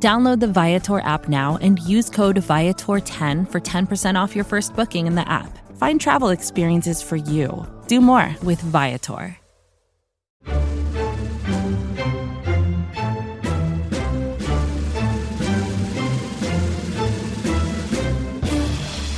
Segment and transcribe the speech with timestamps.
[0.00, 5.08] Download the Viator app now and use code Viator10 for 10% off your first booking
[5.08, 5.58] in the app.
[5.76, 7.66] Find travel experiences for you.
[7.88, 9.36] Do more with Viator.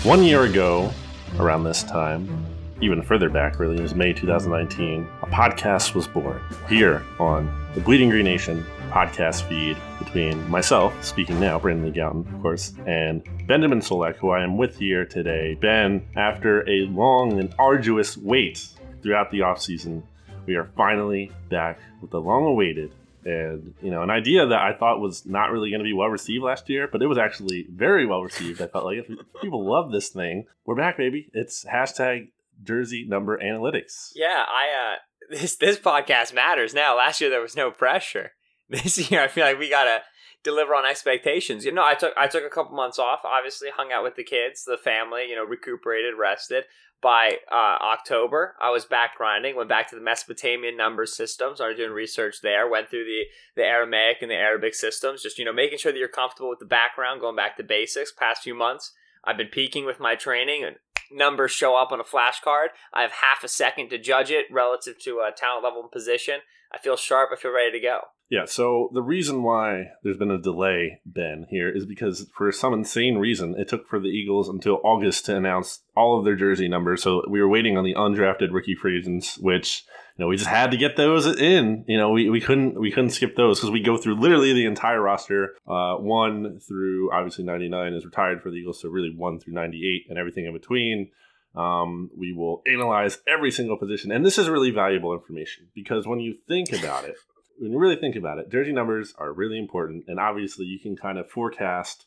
[0.02, 0.90] One year ago,
[1.38, 2.46] around this time,
[2.80, 6.40] even further back, really, it was May 2019, a podcast was born
[6.70, 9.76] here on the Bleeding Green Nation podcast feed
[10.12, 14.76] between myself, speaking now, Brandon Gowton, of course, and Benjamin Solak, who I am with
[14.76, 15.54] here today.
[15.54, 18.66] Ben, after a long and arduous wait
[19.02, 20.02] throughout the off season,
[20.46, 22.92] we are finally back with the long awaited
[23.24, 26.08] and you know an idea that I thought was not really going to be well
[26.08, 28.60] received last year, but it was actually very well received.
[28.60, 29.08] I felt like
[29.40, 31.30] people love this thing, we're back, baby.
[31.34, 32.30] It's hashtag
[32.64, 34.10] Jersey Number Analytics.
[34.16, 34.96] Yeah, I uh,
[35.36, 36.96] this this podcast matters now.
[36.96, 38.32] Last year there was no pressure.
[38.70, 40.02] This year I feel like we gotta
[40.42, 41.64] deliver on expectations.
[41.64, 43.20] You know, I took I took a couple months off.
[43.24, 45.26] Obviously, hung out with the kids, the family.
[45.28, 46.64] You know, recuperated, rested.
[47.02, 49.56] By uh, October, I was back grinding.
[49.56, 51.54] Went back to the Mesopotamian number system.
[51.54, 52.68] Started doing research there.
[52.68, 53.22] Went through the
[53.56, 55.22] the Aramaic and the Arabic systems.
[55.22, 57.20] Just you know, making sure that you're comfortable with the background.
[57.20, 58.12] Going back to basics.
[58.12, 58.92] Past few months,
[59.24, 60.76] I've been peaking with my training and
[61.10, 62.68] numbers show up on a flashcard.
[62.92, 66.40] I have half a second to judge it relative to a talent level and position.
[66.72, 67.30] I feel sharp.
[67.32, 68.00] I feel ready to go.
[68.30, 72.72] Yeah, so the reason why there's been a delay, Ben, here is because for some
[72.72, 76.68] insane reason, it took for the Eagles until August to announce all of their jersey
[76.68, 77.02] numbers.
[77.02, 79.82] So we were waiting on the undrafted rookie free agents, which
[80.16, 81.84] you know we just had to get those in.
[81.88, 84.66] You know, we, we couldn't we couldn't skip those because we go through literally the
[84.66, 85.56] entire roster.
[85.66, 90.06] Uh, one through obviously 99 is retired for the Eagles, so really one through 98
[90.08, 91.10] and everything in between.
[91.56, 96.20] Um, we will analyze every single position, and this is really valuable information because when
[96.20, 97.16] you think about it
[97.60, 100.96] when you really think about it, jersey numbers are really important, and obviously you can
[100.96, 102.06] kind of forecast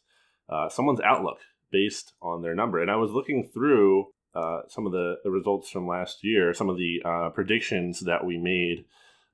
[0.49, 1.37] uh, someone's outlook
[1.71, 2.81] based on their number.
[2.81, 6.69] And I was looking through uh, some of the, the, results from last year, some
[6.69, 8.85] of the uh, predictions that we made.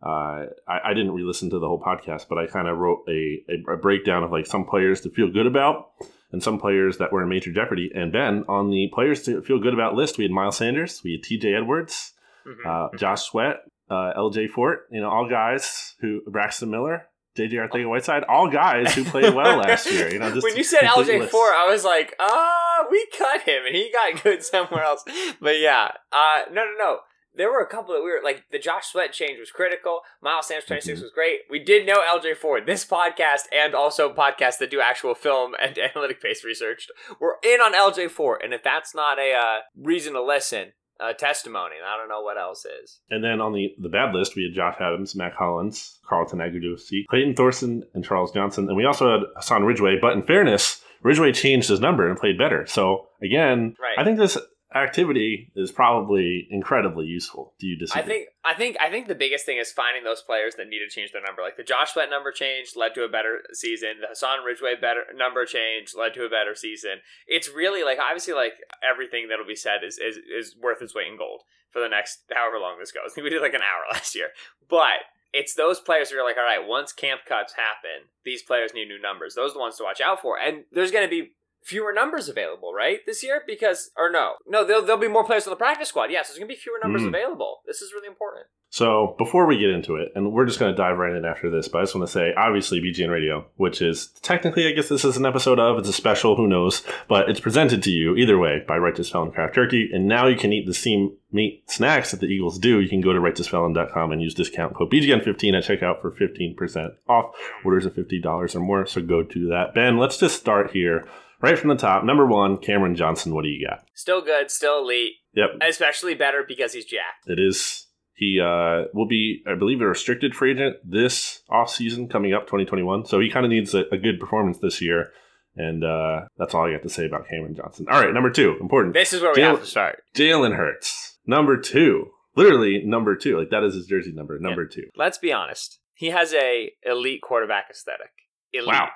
[0.04, 3.40] Uh, I, I, didn't re-listen to the whole podcast, but I kind of wrote a,
[3.50, 5.92] a, a, breakdown of like some players to feel good about
[6.32, 7.92] and some players that were in major jeopardy.
[7.94, 11.14] And Ben, on the players to feel good about list, we had Miles Sanders, we
[11.14, 11.54] had T.J.
[11.54, 12.14] Edwards,
[12.46, 12.68] mm-hmm.
[12.68, 17.08] Uh, Josh Sweat, uh, LJ Fort, you know, all guys who Braxton Miller,
[17.38, 20.12] JJ Arcega-Whiteside, all guys who played well last year.
[20.12, 21.32] You know, when you said LJ list.
[21.32, 25.04] Fort, I was like, ah, we cut him and he got good somewhere else.
[25.42, 26.98] But yeah, uh, no, no, no.
[27.36, 30.02] There were a couple that we were like the Josh Sweat change was critical.
[30.22, 31.04] Miles Sanders 26 mm-hmm.
[31.04, 31.40] was great.
[31.50, 32.66] We did know LJ Fort.
[32.66, 36.88] This podcast and also podcasts that do actual film and analytic based research.
[37.20, 41.14] We're in on LJ Fort, and if that's not a uh, reason to listen, uh,
[41.14, 41.76] testimony.
[41.86, 43.00] I don't know what else is.
[43.10, 47.06] And then on the, the bad list, we had Josh Adams, Mack Hollins, Carlton Agudosi,
[47.10, 48.68] Clayton Thorson, and Charles Johnson.
[48.68, 49.98] And we also had Hassan Ridgeway.
[50.02, 52.66] But in fairness, Ridgeway changed his number and played better.
[52.68, 53.98] So again, right.
[53.98, 54.38] I think this
[54.76, 57.54] activity is probably incredibly useful.
[57.60, 58.02] Do you disagree?
[58.02, 60.80] I think I think I think the biggest thing is finding those players that need
[60.80, 61.42] to change their number.
[61.42, 64.02] Like the Josh Sweat number change led to a better season.
[64.02, 67.02] The Hassan Ridgeway better number change led to a better season.
[67.28, 68.54] It's really like obviously like
[68.88, 72.24] everything that'll be said is is, is worth its weight in gold for the next
[72.32, 73.12] however long this goes.
[73.12, 74.30] I think we did like an hour last year.
[74.70, 78.74] But it's those players who are like, all right, once camp cuts happen, these players
[78.74, 79.36] need new numbers.
[79.36, 80.40] Those are the ones to watch out for.
[80.40, 81.32] And there's going to be
[81.70, 83.06] fewer numbers available, right?
[83.06, 83.44] This year?
[83.46, 84.34] Because, or no.
[84.48, 86.06] No, there'll, there'll be more players on the practice squad.
[86.06, 87.10] Yes, yeah, so there's going to be fewer numbers mm.
[87.10, 87.60] available.
[87.68, 88.48] This is really important.
[88.72, 91.50] So before we get into it, and we're just going to dive right in after
[91.50, 94.90] this, but I just want to say, obviously, BGN Radio, which is technically, I guess
[94.90, 98.16] this is an episode of, it's a special, who knows, but it's presented to you
[98.16, 101.64] either way by Righteous Felon Craft Turkey, and now you can eat the same meat
[101.68, 102.80] snacks that the Eagles do.
[102.80, 107.36] You can go to righteousfelon.com and use discount code BGN15 at checkout for 15% off
[107.64, 108.86] orders of $50 or more.
[108.86, 109.74] So go to that.
[109.74, 111.08] Ben, let's just start here
[111.42, 112.04] right from the top.
[112.04, 113.34] Number one, Cameron Johnston.
[113.34, 113.86] What do you got?
[113.94, 115.14] Still good, still elite.
[115.34, 115.50] Yep.
[115.62, 117.16] Especially better because he's Jack.
[117.26, 117.88] It is.
[118.14, 122.48] He uh, will be, I believe, a restricted free agent this off season coming up
[122.48, 123.06] 2021.
[123.06, 125.12] So he kind of needs a, a, good performance this year.
[125.56, 127.88] And uh, that's all I got to say about Cameron Johnston.
[127.90, 128.94] All right, number two, important.
[128.94, 130.04] This is where we have to start.
[130.16, 132.10] Jalen Hurts, number two.
[132.36, 133.38] Literally number two.
[133.38, 134.90] Like that is his jersey number, number two.
[134.96, 135.80] Let's be honest.
[135.94, 138.12] He has a elite quarterback aesthetic.
[138.54, 138.68] Elite.
[138.68, 138.90] Wow.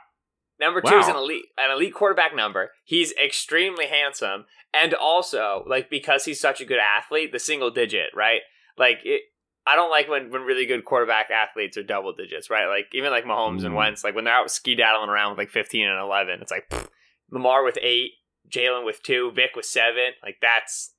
[0.59, 2.71] Number two is an elite an elite quarterback number.
[2.85, 8.11] He's extremely handsome, and also like because he's such a good athlete, the single digit,
[8.15, 8.41] right?
[8.77, 9.21] Like it.
[9.65, 12.67] I don't like when, when really good quarterback athletes are double digits, right?
[12.67, 13.77] Like even like Mahomes and Mm.
[13.77, 16.89] Wentz, like when they're out skedaddling around with like fifteen and eleven, it's like pfft.
[17.31, 18.11] Lamar with eight,
[18.50, 20.11] Jalen with two, Vic with seven.
[20.21, 20.94] Like that's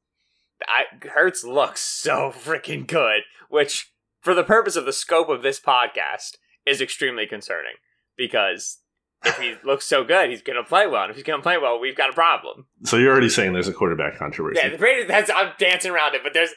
[0.67, 3.93] I Hurts looks so freaking good, which
[4.23, 6.37] for the purpose of the scope of this podcast
[6.67, 7.75] is extremely concerning
[8.17, 8.79] because
[9.25, 11.03] if he looks so good, he's going to play well.
[11.03, 12.67] And if he's going to play well, we've got a problem.
[12.85, 14.61] So you're already saying there's a quarterback controversy.
[14.63, 15.09] Yeah, the greatest.
[15.09, 16.51] That's I'm dancing around it, but there's.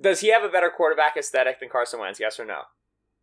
[0.00, 2.18] Does he have a better quarterback aesthetic than Carson Wentz?
[2.18, 2.62] Yes or no?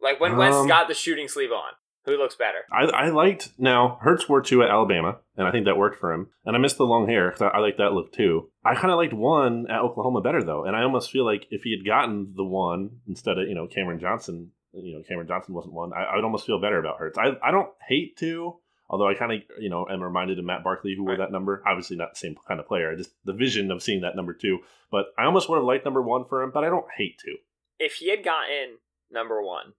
[0.02, 1.72] Like when Wentz Um, got the shooting sleeve on,
[2.06, 2.60] who looks better?
[2.72, 6.14] I, I liked now Hurts wore two at Alabama, and I think that worked for
[6.14, 6.28] him.
[6.46, 8.50] And I missed the long hair because I, I like that look too.
[8.64, 11.64] I kind of liked one at Oklahoma better though, and I almost feel like if
[11.64, 15.56] he had gotten the one instead of you know Cameron Johnston, you know Cameron Johnston
[15.56, 17.18] wasn't one, I, I would almost feel better about Hurts.
[17.18, 18.56] I I don't hate two,
[18.90, 21.20] although I kind of you know am reminded of Matt Barkley who wore Right.
[21.20, 21.64] that number.
[21.68, 22.96] Obviously not the same kind of player.
[22.96, 24.60] Just the vision of seeing that number two,
[24.92, 27.36] but I almost would have liked number one for him, but I don't hate two.
[27.78, 28.78] If he had gotten
[29.12, 29.74] number one,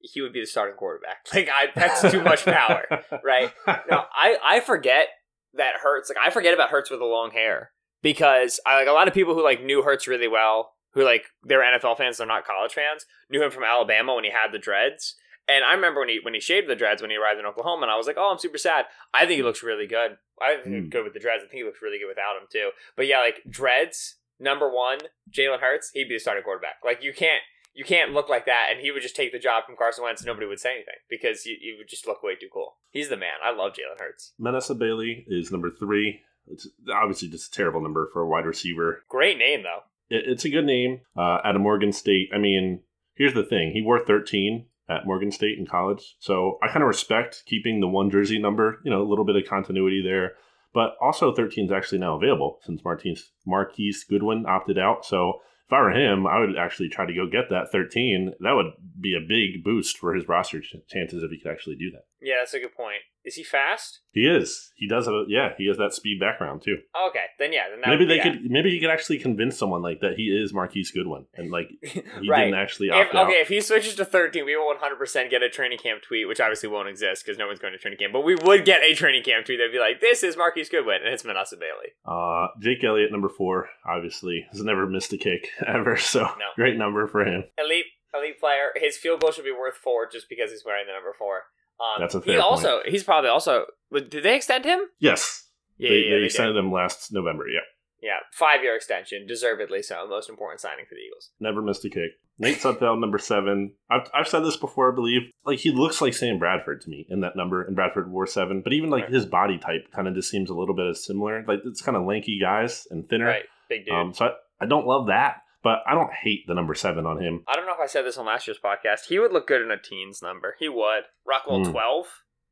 [0.00, 1.26] he would be the starting quarterback.
[1.34, 2.86] Like I, that's too much power.
[3.24, 3.50] right?
[3.66, 5.08] No, I I forget
[5.54, 6.08] that Hurts.
[6.10, 7.72] Like I forget about Hurts with the long hair
[8.02, 11.24] because I like a lot of people who like knew Hurts really well, who like
[11.42, 14.58] they're NFL fans, they're not college fans, knew him from Alabama when he had the
[14.58, 15.16] dreads.
[15.48, 17.82] And I remember when he when he shaved the dreads when he arrived in Oklahoma,
[17.82, 20.16] and I was like, "Oh, I'm super sad." I think he looks really good.
[20.40, 20.88] I think Hmm.
[20.88, 21.42] good with the dreads.
[21.44, 22.70] I think he looks really good without them too.
[22.96, 24.98] But yeah, like dreads, number one,
[25.30, 26.76] Jalen Hurts, he'd be the starting quarterback.
[26.84, 27.42] Like you can't
[27.74, 30.20] you can't look like that, and he would just take the job from Carson Wentz,
[30.22, 32.76] and nobody would say anything because you, you would just look way too cool.
[32.90, 33.34] He's the man.
[33.42, 34.32] I love Jalen Hurts.
[34.38, 36.20] Manasseh Bailey is number three.
[36.46, 39.04] It's obviously just a terrible number for a wide receiver.
[39.08, 39.80] Great name though.
[40.08, 42.30] It, it's a good name uh, at a Morgan State.
[42.34, 42.82] I mean,
[43.14, 46.88] here's the thing: he wore 13 at Morgan State in college, so I kind of
[46.88, 48.80] respect keeping the one jersey number.
[48.84, 50.32] You know, a little bit of continuity there.
[50.72, 55.04] But also, 13 is actually now available since Martins, Marquise Goodwin opted out.
[55.04, 58.34] So if I were him, I would actually try to go get that 13.
[58.40, 61.90] That would be a big boost for his roster chances if he could actually do
[61.92, 62.04] that.
[62.22, 62.98] Yeah, that's a good point.
[63.24, 64.00] Is he fast?
[64.12, 64.72] He is.
[64.76, 65.50] He does have a yeah.
[65.58, 66.76] He has that speed background too.
[67.08, 68.50] Okay, then yeah, then that maybe they be- could.
[68.50, 72.02] Maybe he could actually convince someone like that he is Marquise Goodwin, and like he
[72.28, 72.44] right.
[72.46, 73.26] didn't actually If, opt out.
[73.28, 76.40] okay, if he switches to 13, we will 100% get a training camp tweet, which
[76.40, 78.12] obviously won't exist because no one's going to training camp.
[78.14, 81.00] But we would get a training camp tweet that'd be like, "This is Marquise Goodwin,"
[81.04, 81.92] and it's Manasseh Bailey.
[82.06, 85.96] Uh, Jake Elliott, number four, obviously has never missed a kick ever.
[85.98, 86.46] So No.
[86.56, 87.44] great number for him.
[87.58, 87.84] Elite,
[88.14, 88.70] elite player.
[88.76, 91.42] His field goal should be worth four just because he's wearing the number four.
[91.80, 92.34] Um, That's a fair.
[92.34, 93.64] he fair also, he's probably also.
[93.92, 94.80] Did they extend him?
[94.98, 95.48] Yes,
[95.78, 96.24] Yeah, they, yeah, they they did.
[96.26, 97.44] extended him last November.
[97.48, 97.60] Yeah,
[98.02, 100.06] Yeah, five year extension, deservedly so.
[100.08, 101.30] Most important signing for the Eagles.
[101.40, 102.12] never missed a kick.
[102.38, 103.74] Nate Sudfeld, number seven.
[103.90, 105.30] I've, I've said this before, I believe.
[105.44, 108.62] Like he looks like Sam Bradford to me in that number, and Bradford wore seven.
[108.62, 109.12] But even like Right.
[109.12, 111.44] his body type kind of just seems a little bit as similar.
[111.46, 113.26] Like it's kind of lanky guys and thinner.
[113.26, 113.94] Right, big dude.
[113.94, 114.30] Um, so I,
[114.62, 117.44] I don't love that, but I don't hate the number seven on him.
[117.48, 119.06] I don't know if I said this on last year's podcast.
[119.08, 120.56] He would look good in a teens number.
[120.58, 121.04] He would.
[121.26, 121.70] Rockwell Hmm.
[121.72, 122.06] 12?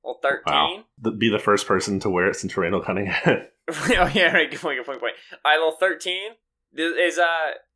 [0.04, 0.42] Well, 13?
[0.46, 0.84] Wow.
[1.00, 3.22] The, be the first person to wear it since Randall Cunningham.
[3.68, 4.50] oh, yeah, right.
[4.50, 5.14] Good point, good point, good point.
[5.44, 6.30] All right, well, 13
[6.76, 7.24] is uh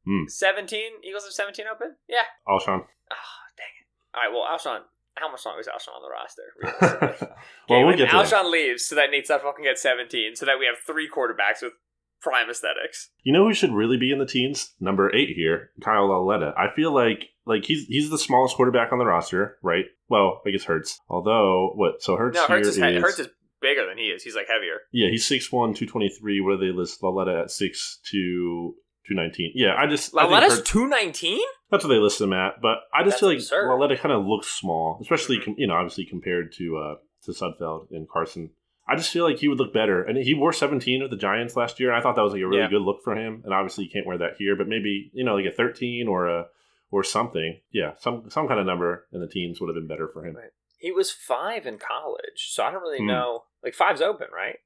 [0.04, 0.24] Hmm.
[0.26, 0.80] 17.
[1.04, 1.94] Eagles have 17 open?
[2.08, 2.22] Yeah.
[2.48, 2.80] Alshon.
[2.82, 3.86] Oh, dang it.
[4.14, 4.80] All right, well, Alshon,
[5.14, 6.42] how much longer is Alshon on the roster?
[6.80, 7.34] well, Okay,
[7.68, 8.26] we'll when get to that.
[8.26, 11.62] Alshon leaves so that Nate Sudfeld can get 17, so that we have three quarterbacks
[11.62, 11.72] with
[12.22, 13.10] prime aesthetics.
[13.24, 14.72] You know who should really be in the teens?
[14.80, 16.54] Number eight here, Kyle Lauletta.
[16.56, 19.86] I feel like like he's he's the smallest quarterback on the roster, right?
[20.08, 20.98] Well, I guess Hurts.
[21.08, 22.02] Although what?
[22.02, 23.28] So Hurts No, Hurts is, is, Hurts is
[23.60, 24.22] bigger than he is.
[24.22, 24.80] He's like heavier.
[24.92, 26.40] yeah, he's 6'1", 223.
[26.40, 28.74] What do they list Lauletta at six two
[29.06, 29.52] two nineteen?
[29.54, 31.38] Yeah, I just think Lauletta's 219?
[31.70, 32.60] that's what they list him at.
[32.60, 33.68] But I just That's feel like absurd.
[33.68, 35.44] Lauletta kind of looks small, especially Mhm.
[35.44, 38.50] com- you know obviously compared to uh to Sudfeld and Carson.
[38.88, 40.02] I just feel like he would look better.
[40.02, 41.90] And he wore 17 with the Giants last year.
[41.90, 42.68] And I thought that was like a really Yeah.
[42.70, 43.42] good look for him.
[43.44, 46.26] And obviously you can't wear that here, but maybe, you know, like a 13 or
[46.26, 46.46] a
[46.90, 47.60] or something.
[47.70, 50.36] Yeah, some some kind of number in the teens would have been better for him.
[50.36, 50.50] Right.
[50.78, 53.06] He was five in college, so I don't really Hmm.
[53.06, 53.44] know.
[53.62, 54.58] Like five's open, right?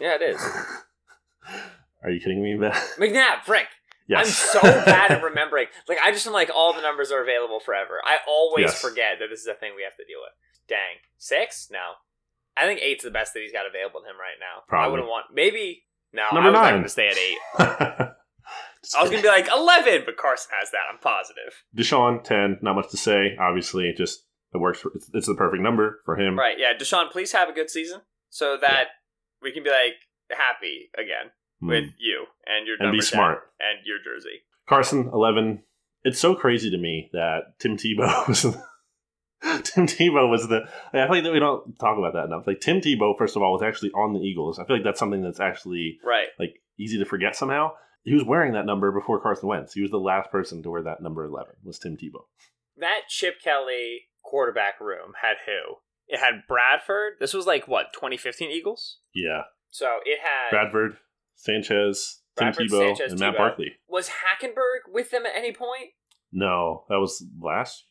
[0.00, 0.42] Yeah, it is.
[2.02, 2.72] Are you kidding me, Ben?
[2.98, 3.68] McNabb, Frank.
[4.08, 4.26] yes.
[4.54, 5.66] I'm so bad at remembering.
[5.88, 8.00] Like I just am like all the numbers are available forever.
[8.04, 8.80] I always Yes.
[8.80, 10.32] forget that this is a thing we have to deal with.
[10.68, 11.68] Dang, six?
[11.70, 11.78] No,
[12.56, 14.62] I think eight's the best that he's got available to him right now.
[14.68, 14.86] Probably.
[14.86, 15.84] I wouldn't want maybe.
[16.12, 16.72] No, Number I not nine.
[16.74, 17.38] going to stay at eight.
[18.96, 20.82] I was going to be like eleven, but Carson has that.
[20.92, 21.52] I'm positive.
[21.76, 22.58] DeSean, 10.
[22.62, 23.36] Not much to say.
[23.40, 24.78] Obviously, it just it works.
[24.80, 26.38] For, it's, it's the perfect number for him.
[26.38, 26.56] Right?
[26.58, 28.84] Yeah, DeSean, please have a good season so that
[29.42, 29.94] we can be like
[30.30, 31.68] happy again Hmm.
[31.68, 33.38] with you and your and be 10 smart.
[33.60, 34.42] and your jersey.
[34.68, 35.62] Carson, 11.
[36.04, 38.44] It's so crazy to me that Tim Tebow was
[39.64, 40.62] Tim Tebow was the.
[40.92, 42.46] I feel like that we don't talk about that enough.
[42.46, 44.58] Like Tim Tebow, first of all, was actually on the Eagles.
[44.58, 46.28] I feel like that's something that's actually Right.
[46.38, 47.72] like easy to forget somehow.
[48.02, 49.74] He was wearing that number before Carson Wentz.
[49.74, 51.54] He was the last person to wear that number eleven.
[51.64, 52.24] Was Tim Tebow?
[52.78, 55.76] That Chip Kelly quarterback room had who?
[56.08, 57.14] It had Bradford.
[57.20, 58.98] This was like what 2015 Eagles.
[59.14, 60.96] Yeah, So it had Bradford,
[61.34, 63.38] Sanchez, Bradford, Tim Tebow, Sanchez, and Matt Tebow.
[63.38, 63.72] Barkley.
[63.88, 65.90] was Hackenberg with them at any point?
[66.32, 67.84] No, that was last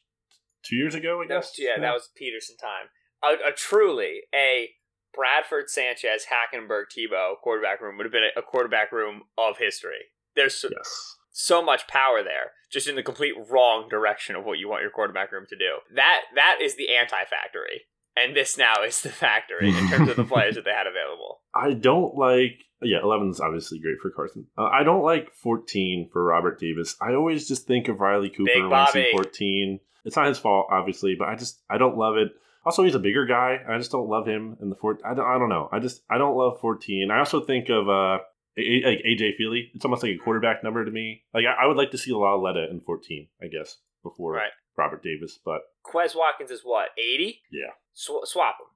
[0.66, 1.22] two years ago.
[1.22, 1.54] I guess.
[1.58, 2.88] yeah, that was Pederson time.
[3.24, 4.70] A, a truly a
[5.16, 10.12] Bradford, Sanchez, Hackenberg, Tebow quarterback room would have been a, a quarterback room of history.
[10.36, 11.16] There's so, yes.
[11.32, 14.92] so much power there, just in the complete wrong direction of what you want your
[14.92, 15.78] quarterback room to do.
[15.96, 17.84] That that is the anti-factory,
[18.16, 21.42] and this now is the factory in terms of the players that they had available.
[21.56, 22.60] I don't like.
[22.82, 24.46] Yeah, 11 is obviously great for Carson.
[24.58, 26.96] Uh, I don't like 14 for Robert Davis.
[27.02, 29.80] I always just think of Riley Cooper Big when I see 14.
[30.06, 32.30] It's not his fault, obviously, but I just I don't love it.
[32.66, 33.58] Also, he's a bigger guy.
[33.70, 34.98] I just don't love him in the four.
[35.06, 35.68] I don't, I don't know.
[35.72, 37.10] I just I don't love 14.
[37.12, 38.20] I also think of uh
[38.58, 39.70] like AJ Feeley.
[39.74, 41.24] It's almost like a quarterback number to me.
[41.34, 43.28] Like I, I would like to see Lauletta in 14.
[43.42, 44.52] I guess before Right.
[44.78, 47.42] Robert Davis, but Quez Watkins is what eighty?
[47.52, 47.72] Yeah.
[47.94, 48.68] Sw- swap them,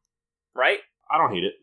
[0.55, 0.79] right?
[1.12, 1.53] I don't hate it.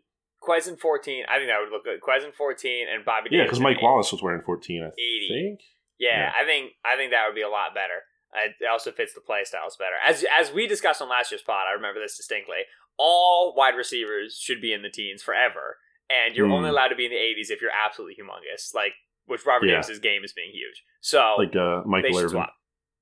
[0.43, 1.25] Quez in fourteen.
[1.29, 2.01] I think that would look good.
[2.01, 3.29] Quez in fourteen and Bobby.
[3.33, 3.81] Yeah, because Mike.
[3.83, 4.83] Wallace was wearing 14.
[4.83, 5.29] I 80.
[5.31, 5.61] think.
[5.99, 6.33] Yeah, Yeah.
[6.41, 8.03] I think I think that would be a lot better.
[8.35, 9.97] Uh, It also fits the play styles better.
[10.05, 12.63] As as we discussed on last year's pod, I remember this distinctly.
[12.99, 15.79] All wide receivers should be in the teens forever,
[16.11, 16.53] and you're Hmm.
[16.55, 18.93] only allowed to be in the 80s if you're absolutely humongous, like
[19.27, 19.73] which Robert Yeah.
[19.75, 20.85] Davis's game is being huge.
[21.01, 22.31] So Like uh, Michael Irvin.
[22.31, 22.55] swap.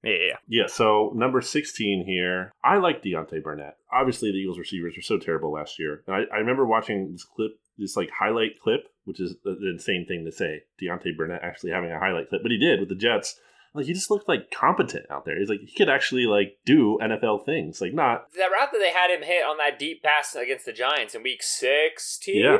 [0.03, 0.37] Yeah, yeah, yeah.
[0.49, 2.53] Yeah, so number 16 here.
[2.63, 3.77] I like Deontay Burnett.
[3.91, 6.03] Obviously, the Eagles receivers were so terrible last year.
[6.07, 10.05] And I, I remember watching this clip, this like highlight clip, which is an insane
[10.07, 10.65] thing to say.
[10.81, 13.41] Deontay Burnett actually having a highlight clip, but he did with the Jets.
[13.75, 15.39] Like, he just looked like competent out there.
[15.39, 17.81] He's like, he could actually like do NFL things.
[17.81, 20.73] Like, not, That route that they had him hit on that deep pass against the
[20.73, 22.59] Giants in Week 16, yeah,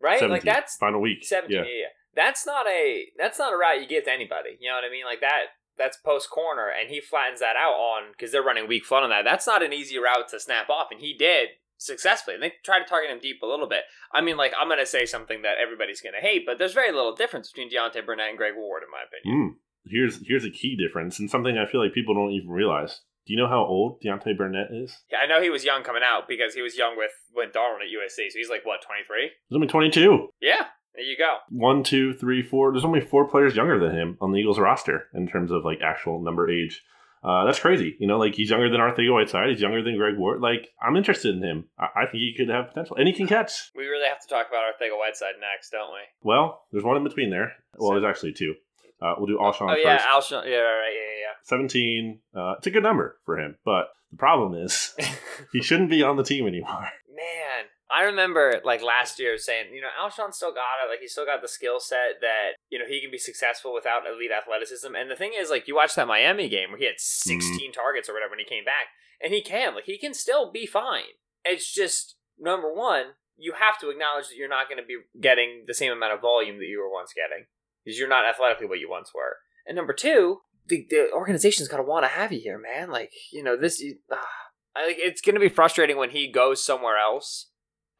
[0.00, 0.18] right?
[0.18, 1.24] 17, Like that's final week.
[1.24, 1.62] 17 Yeah.
[1.62, 1.68] yeah.
[1.68, 1.86] yeah.
[2.14, 4.90] that's not a that's not a route you give to anybody you know what i
[4.90, 8.66] mean like that that's post corner and he flattens that out on because they're running
[8.66, 11.48] weak flood on that that's not an easy route to snap off and he did
[11.76, 13.82] successfully and they tried to target him deep a little bit
[14.12, 17.14] i mean like i'm gonna say something that everybody's gonna hate but there's very little
[17.14, 19.56] difference between Deontay Burnett and Greg Ward in my opinion Mm.
[19.88, 23.00] Here's here's a key difference and something I feel like people don't even realize.
[23.26, 24.96] Do you know how old Deontay Burnett is?
[25.10, 27.82] yeah, i know he was young coming out because he was young with when Darnold
[27.82, 30.28] at usc so he's like what 23 He's only 22.
[30.40, 32.72] yeah there you go one, two, three, four.
[32.72, 35.80] There's only four players younger than him on the Eagles roster in terms of like
[35.82, 36.82] actual number age.
[37.22, 37.96] Uh, that's crazy.
[37.98, 39.50] You know, like he's younger than Arthur Whiteside.
[39.50, 40.40] He's younger than Greg Ward.
[40.40, 41.64] Like I'm interested in him.
[41.78, 43.70] I, I think he could have potential, and he can catch.
[43.76, 47.30] we really have to talk about Arcega-Whiteside next don't we Well, there's one in between
[47.30, 47.52] there.
[47.76, 48.54] Well, there's actually two.
[49.00, 49.84] Uh, we'll do Alshon oh first.
[49.84, 52.18] yeah Alshon yeah right, right yeah yeah 17.
[52.34, 54.94] Uh, it's a good number for him, but the problem is
[55.52, 56.88] he shouldn't be on the team anymore.
[57.08, 60.90] Man, I remember like last year saying, you know, Alshon still got it.
[60.90, 64.02] Like he still got the skill set that you know he can be successful without
[64.06, 64.94] elite athleticism.
[64.94, 68.08] And the thing is, like you watch that Miami game where he had 16 targets
[68.08, 68.88] or whatever when he came back,
[69.22, 71.14] and he can like he can still be fine.
[71.44, 75.64] It's just number one, you have to acknowledge that you're not going to be getting
[75.66, 77.46] the same amount of volume that you were once getting
[77.86, 79.36] because you're not athletically what you once were.
[79.64, 82.90] And number two, the, the organization's got to want to have you here, man.
[82.90, 83.82] Like you know this.
[84.12, 84.26] Ah,
[84.74, 87.50] I it's going to be frustrating when he goes somewhere else,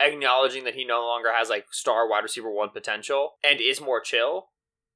[0.00, 4.00] acknowledging that he no longer has like star wide receiver one potential and is more
[4.00, 4.49] chill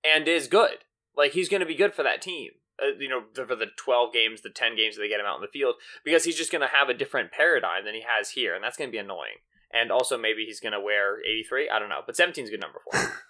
[0.05, 0.79] and is good.
[1.17, 2.51] Like he's going to be good for that team.
[2.83, 5.37] Uh, you know, for the 12 games, the 10 games that they get him out
[5.37, 8.31] in the field, because he's just going to have a different paradigm than he has
[8.31, 9.45] here, and that's going to be annoying.
[9.71, 11.69] And also, maybe he's going to wear 83.
[11.69, 13.11] I don't know, but 17 is a good number for him.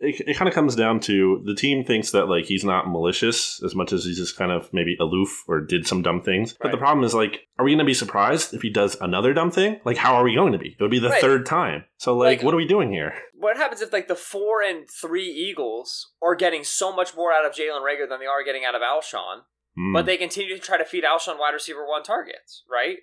[0.00, 3.62] it, it kind of comes down to the team thinks that like he's not malicious
[3.62, 6.54] as much as he's just kind of maybe aloof or did some dumb things.
[6.60, 9.32] But the problem is like, are we going to be surprised if he does another
[9.34, 9.78] dumb thing?
[9.84, 10.70] Like, how are we going to be?
[10.78, 11.20] It would be the Right.
[11.20, 11.84] third time.
[11.98, 13.14] So like, Like- what are we doing here?
[13.34, 17.46] what happens if like the four and three Eagles are getting so much more out
[17.46, 19.42] of Jalen Reagor than they are getting out of Alshon?
[19.76, 19.92] Hmm.
[19.92, 22.96] but they continue to try to feed Alshon wide receiver one targets, right?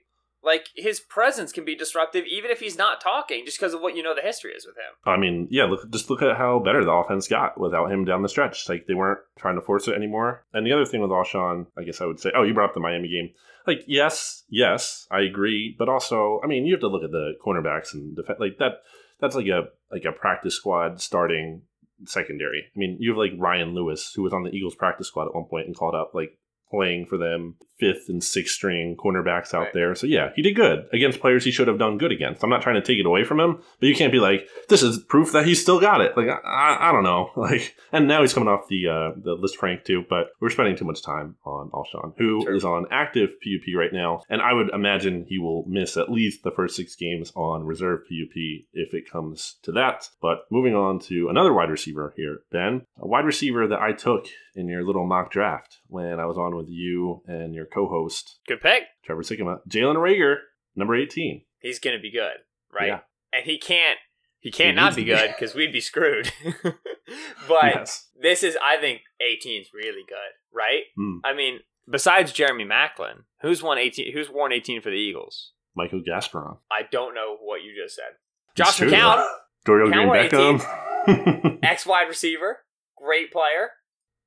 [0.43, 3.95] Like his presence can be disruptive even if he's not talking, just because of what
[3.95, 4.93] you know the history is with him.
[5.05, 8.21] I mean, yeah, look, just look at how better the offense got without him down
[8.21, 8.69] the stretch.
[8.69, 10.45] Like they weren't trying to force it anymore.
[10.53, 12.73] And the other thing with Alshon, I guess I would say, oh, you brought up
[12.75, 13.31] the Miami game.
[13.65, 17.33] Like, yes, yes, I agree, but also, I mean, you have to look at the
[17.45, 18.17] cornerbacks and.
[18.39, 18.83] Like that,
[19.19, 21.63] that's like a like a practice squad starting
[22.05, 22.65] secondary.
[22.75, 25.35] I mean, you have like Ryan Lewis, who was on the Eagles practice squad at
[25.35, 26.37] one point and called up like
[26.69, 29.73] playing for them, fifth and sixth string cornerbacks out Right.
[29.73, 29.95] there.
[29.95, 32.43] So yeah, he did good against players he should have done good against.
[32.43, 34.81] I'm not trying to take it away from him, but you can't be like, this
[34.81, 36.17] is proof that he's still got it.
[36.17, 37.29] Like I, I, don't know.
[37.37, 40.75] Like, and now he's coming off the uh, the list Frank too, but we're spending
[40.75, 42.75] too much time on Alshon, who is Sure.
[42.75, 46.51] on active PUP right now, and I would imagine he will miss at least the
[46.51, 48.35] first six games on reserve PUP
[48.73, 50.09] if it comes to that.
[50.21, 54.25] But moving on to another wide receiver here, Ben, a wide receiver that I took
[54.55, 58.61] in your little mock draft when I was on with you and your co-host Good
[58.61, 58.83] pick.
[59.05, 60.37] Trevor Sikkema, Jalen Reagor,
[60.75, 61.43] number eighteen.
[61.59, 62.37] He's gonna be good,
[62.73, 62.87] right?
[62.87, 62.99] Yeah.
[63.33, 63.99] And he can't.
[64.39, 66.31] He can't He not be good because we'd be screwed.
[66.63, 68.07] but yes.
[68.21, 70.17] this is, I think, 18 is really good,
[70.53, 70.83] right?
[70.95, 71.17] Hmm.
[71.25, 74.13] I mean, besides Jeremy Maclin, who's won 18?
[74.13, 75.53] Who's worn 18 for the Eagles?
[75.75, 76.57] Michael Gasperon.
[76.71, 78.15] I don't know what you just said.
[78.55, 78.79] Josh.
[78.79, 79.25] McCown,
[79.67, 81.59] Dorial Green Beckham.
[81.63, 82.59] ex wide receiver,
[82.95, 83.69] great player.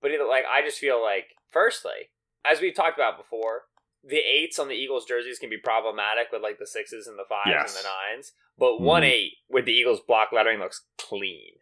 [0.03, 2.11] But either, like, I just feel like, firstly,
[2.45, 3.63] as we've talked about before,
[4.03, 7.25] the eights on the Eagles jerseys can be problematic with like the sixes and the
[7.29, 7.77] fives Yes.
[7.77, 8.33] and the nines.
[8.59, 9.07] But one Mhm.
[9.11, 11.57] eight with the Eagles block lettering looks clean.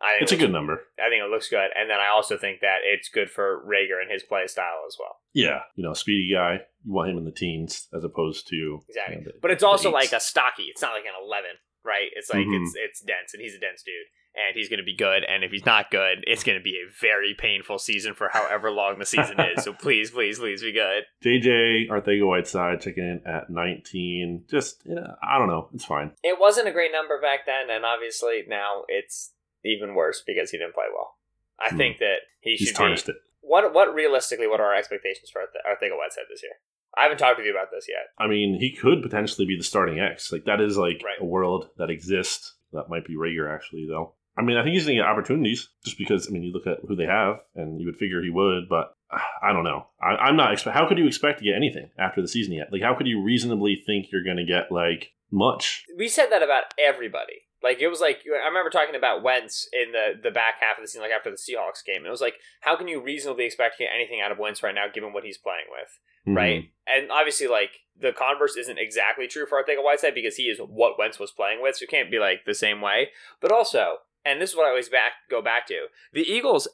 [0.00, 0.88] I think it's a it looks- good number.
[0.98, 4.00] I think it looks good, and then I also think that it's good for Reagor
[4.02, 5.20] and his play style as well.
[5.32, 6.66] Yeah, you know, speedy guy.
[6.84, 9.16] You want him in the teens as opposed to Exactly.
[9.16, 10.64] you know, the- But it's also like a stocky.
[10.64, 12.10] It's not like an eleven, right?
[12.14, 12.62] It's like Mhm.
[12.62, 15.24] it's it's dense, and he's a dense dude, and he's going to be good.
[15.24, 18.70] And if he's not good, it's going to be a very painful season for however
[18.70, 19.64] long the season is.
[19.64, 21.04] So please, please, please be good.
[21.24, 24.44] JJ Arcega-Whiteside checking in at 19.
[24.50, 25.68] Just, you know, I don't know.
[25.74, 26.12] It's fine.
[26.22, 29.32] It wasn't a great number back then, and obviously now it's
[29.64, 31.14] even worse because he didn't play well.
[31.58, 31.76] I Hmm.
[31.78, 33.12] think that he He's should tarnished be.
[33.12, 33.18] it.
[33.40, 34.46] What what realistically?
[34.48, 35.50] What are our expectations for Arth-
[35.80, 36.52] Arcega-Whiteside this year?
[36.98, 38.06] I haven't talked to you about this yet.
[38.18, 40.32] I mean, he could potentially be the starting X.
[40.32, 41.20] Like, that is like Right.
[41.20, 42.54] a world that exists.
[42.72, 44.14] That might be Reagor, actually, though.
[44.38, 46.66] I mean, I think he's going to get opportunities just because, I mean, you look
[46.66, 48.94] at who they have and you would figure he would, but
[49.42, 49.86] I don't know.
[50.00, 50.76] I, I'm not expect.
[50.76, 52.68] How could you expect to get anything after the season yet?
[52.72, 55.84] Like, how could you reasonably think you're going to get, like, much?
[55.96, 57.42] we said that about everybody.
[57.62, 60.84] Like it was like I remember talking about Wentz in the the back half of
[60.84, 61.96] the season, like after the Seahawks game.
[61.96, 64.62] And it was like, how can you reasonably expect to get anything out of Wentz
[64.62, 65.88] right now, given what he's playing with,
[66.28, 66.36] Mhm.
[66.36, 66.64] right?
[66.86, 71.18] And obviously, like the converse isn't exactly true for Arcega-Whiteside because he is what Wentz
[71.18, 73.08] was playing with, so it can't be like the same way.
[73.40, 76.68] But also, and this is what I always back go back to: the Eagles.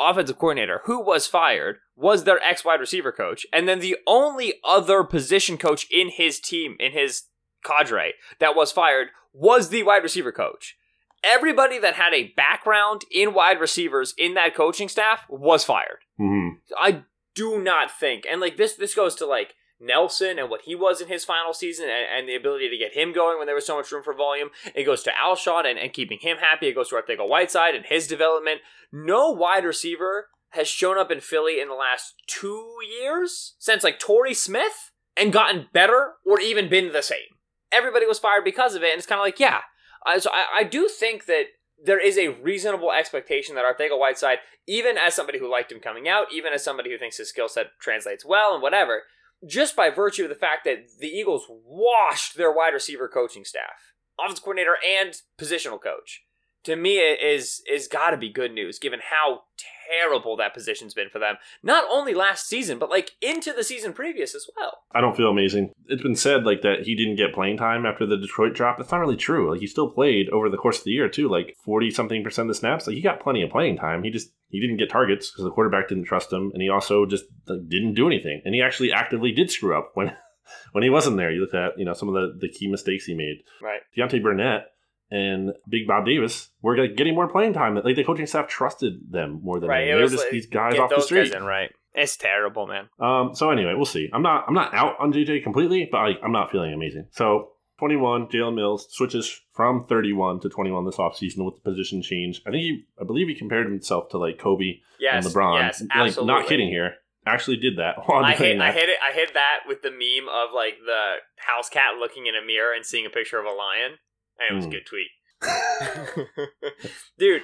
[0.00, 4.54] Offensive coordinator who was fired was their ex wide receiver coach, and then the only
[4.62, 7.24] other position coach in his team in his
[7.64, 10.76] cadre that was fired was the wide receiver coach.
[11.24, 15.98] Everybody that had a background in wide receivers in that coaching staff was fired.
[16.20, 16.60] Mhm.
[16.78, 17.02] I
[17.34, 21.00] do not think, and like this, this goes to like Nelson and what he was
[21.00, 23.66] in his final season, and, and the ability to get him going when there was
[23.66, 24.50] so much room for volume.
[24.74, 26.68] It goes to Alshon and, and keeping him happy.
[26.68, 28.60] It goes to Arcega-Whiteside and his development.
[28.92, 33.98] No wide receiver has shown up in Philly in the last two years since like
[33.98, 37.18] Torrey Smith and gotten better or even been the same.
[37.70, 39.60] Everybody was fired because of it, and it's kind of like, yeah.
[40.06, 41.44] Uh, so I, I do think that
[41.84, 46.28] there is a reasonable expectation that Arcega-Whiteside, even as somebody who liked him coming out,
[46.32, 49.02] even as somebody who thinks his skill set translates well and whatever,
[49.46, 53.94] just by virtue of the fact that the Eagles washed their wide receiver coaching staff,
[54.18, 56.22] offensive coordinator and positional coach,
[56.68, 59.40] to me it is is got to be good news given how
[59.88, 61.36] terrible that position's been for them.
[61.62, 64.78] Not only last season, but like into the season previous as well.
[64.92, 65.72] I don't feel amazing.
[65.86, 68.76] It's been said like that he didn't get playing time after the Detroit drop.
[68.76, 69.50] That's not really true.
[69.50, 72.50] Like he still played over the course of the year too, like forty something percent
[72.50, 72.86] of the snaps.
[72.86, 74.02] Like he got plenty of playing time.
[74.02, 77.06] He just he didn't get targets because the quarterback didn't trust him, and he also
[77.06, 78.42] just like, didn't do anything.
[78.44, 80.14] And he actually actively did screw up when
[80.72, 81.30] when he wasn't there.
[81.30, 83.38] You look at you know some of the the key mistakes he made.
[83.62, 83.80] Right.
[83.96, 84.66] Deontay Burnett
[85.10, 87.74] and Big Bob Davis were like, getting more playing time.
[87.76, 89.86] Like the coaching staff trusted them more than Right.
[89.86, 91.32] They were just like, these guys off the street.
[91.32, 91.70] in right.
[91.94, 92.88] It's terrible, man.
[93.00, 94.08] Um, so anyway, we'll see.
[94.12, 97.06] I'm not I'm not out on JJ completely, but like I'm not feeling amazing.
[97.10, 102.42] So 21, Jalen Mills switches from 31 to 21 this offseason with the position change.
[102.46, 105.24] I think he I believe he compared himself to like Kobe Yes.
[105.26, 105.60] and LeBron.
[105.60, 105.80] Yes.
[105.80, 106.34] like Absolutely.
[106.34, 106.94] not kidding here.
[107.26, 108.74] Actually did that I hit, I that.
[108.74, 108.98] hit it.
[109.06, 112.72] I hit that with the meme of like the house cat looking in a mirror
[112.74, 113.98] and seeing a picture of a lion,
[114.38, 114.72] and it was a Hmm.
[114.72, 115.10] good tweet,
[117.18, 117.42] dude.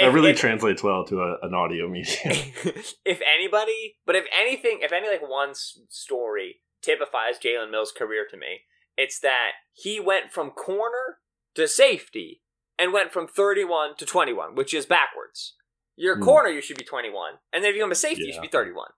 [0.00, 2.16] that if- really if- translates well to a, an audio medium.
[3.04, 8.36] if anybody, but if anything, if any like one story typifies Jalen Mills' career to
[8.36, 8.60] me,
[8.96, 11.18] it's that he went from corner
[11.54, 12.42] to safety
[12.78, 15.54] and went from 31 to 21, which is backwards.
[15.96, 16.24] You're a Hmm.
[16.24, 17.34] corner, you should be 21.
[17.52, 18.88] And then if you become a safety, you should be 31.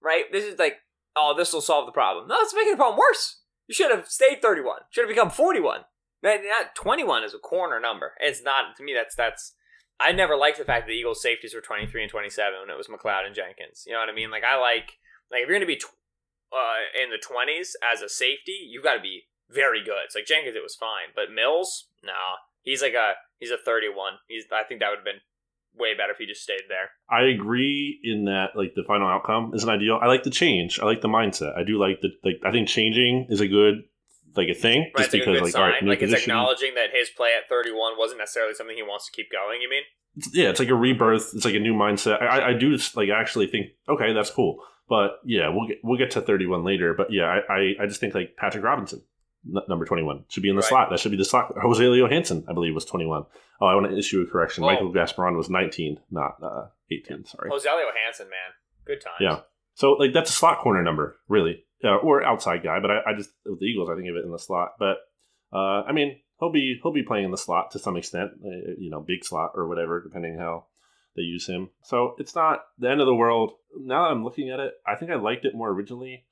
[0.00, 0.30] Right?
[0.30, 0.76] This is like,
[1.16, 2.28] oh, this will solve the problem.
[2.28, 3.40] No, it's making the problem worse.
[3.66, 4.78] You should have stayed 31.
[4.90, 5.80] Should have become 41.
[6.22, 8.12] Not 21 is a corner number.
[8.20, 9.54] It's not, to me, that's, that's,
[10.00, 12.78] I never liked the fact that the Eagles' safeties were 23 and 27 when it
[12.78, 13.84] was McLeod and Jenkins.
[13.86, 14.30] You know what I mean?
[14.30, 14.92] Like, I like
[15.30, 15.98] Like if you're going to be tw-
[16.52, 20.04] uh, in the 20s as a safety, you've got to be very good.
[20.04, 22.12] It's like Jenkins, it was fine, but Mills, no,
[22.62, 24.14] he's like a he's a 31.
[24.28, 25.20] He's I think that would have been
[25.74, 26.90] way better if he just stayed there.
[27.10, 29.98] I agree in that like the final outcome isn't ideal.
[30.00, 30.78] I like the change.
[30.80, 31.56] I like the mindset.
[31.56, 32.40] I do like the like.
[32.44, 33.84] I think changing is a good
[34.36, 35.62] like a thing Right, just it's like a because like sign.
[35.62, 36.30] all right, new like it's position.
[36.32, 39.60] acknowledging that his play at 31 wasn't necessarily something he wants to keep going.
[39.62, 39.82] You mean?
[40.32, 41.30] Yeah, it's like a rebirth.
[41.34, 42.20] It's like a new mindset.
[42.22, 44.58] I, I, do just like actually think okay, that's cool.
[44.88, 46.94] But yeah, we'll get we'll get to thirty one later.
[46.94, 49.02] But yeah, I, I, I just think like Patrick Robinson,
[49.46, 50.68] n- number twenty one, should be in the Right.
[50.68, 50.90] slot.
[50.90, 51.54] That should be the slot.
[51.56, 53.24] Joselio Hanson, I believe, was twenty one.
[53.60, 54.64] Oh, I want to issue a correction.
[54.64, 54.66] Oh.
[54.68, 57.24] Michael Gasparon was nineteen, not uh, eighteen.
[57.24, 57.50] Sorry.
[57.50, 58.54] Joselio Hanson, man,
[58.86, 59.16] good times.
[59.20, 59.40] Yeah.
[59.74, 62.80] So like that's a slot corner number, really, uh, or outside guy.
[62.80, 64.72] But I, I just with the Eagles, I think of it in the slot.
[64.78, 64.98] But
[65.52, 68.72] uh, I mean, he'll be he'll be playing in the slot to some extent, uh,
[68.78, 70.66] you know, big slot or whatever, depending how
[71.16, 71.70] they use him.
[71.82, 73.52] So it's not the end of the world.
[73.78, 76.24] Now that I'm looking at it, I think I liked it more originally.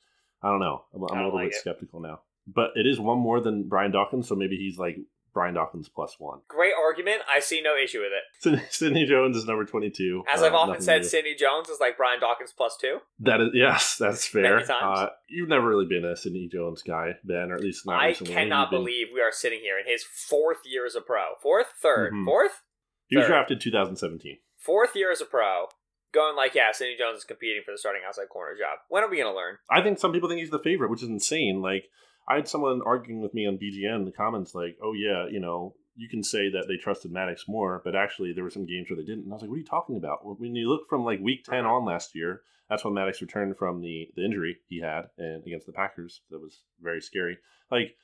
[0.43, 0.85] I don't know.
[0.95, 1.61] I'm, I'm I a little like bit it.
[1.61, 4.97] skeptical now, but it is one more than Brian Dawkins, so maybe he's like
[5.37, 6.41] Brian Dawkins plus one.
[6.49, 7.21] Great argument.
[7.31, 8.23] I see no issue with it.
[8.41, 10.25] Sidney, Sidney Jones is number twenty two.
[10.33, 13.01] As I've often said, Sidney Jones is like Brian Dawkins plus two.
[13.21, 14.65] That is yes, that's fair.
[14.73, 18.09] Uh, you've never really been a Sidney Jones guy, Ben, or at least not I
[18.09, 18.33] recently.
[18.33, 21.35] cannot been- believe we are sitting here in his fourth year as a pro.
[21.43, 22.25] Fourth, 3rd Mhm.
[22.25, 22.63] fourth,
[23.09, 24.39] he was drafted 2017.
[24.57, 25.67] fourth year as a pro.
[26.15, 28.79] Going like, yeah, Sidney Jones is competing for the starting outside corner job.
[28.89, 29.59] When are we going to learn?
[29.69, 31.61] I think some people think he's the favorite, which is insane.
[31.61, 31.85] Like
[32.29, 35.75] I had someone arguing with me on BGN the comments, like, "Oh yeah, you know,
[35.97, 38.97] you can say that they trusted Maddox more, but actually there were some games where
[38.97, 41.05] they didn't." And I was like, "What are you talking about?" When you look from
[41.05, 44.81] like week 10 on last year, that's when Maddox returned from the the injury he
[44.81, 46.21] had and against the Packers.
[46.31, 47.39] That was very scary.
[47.71, 47.97] Like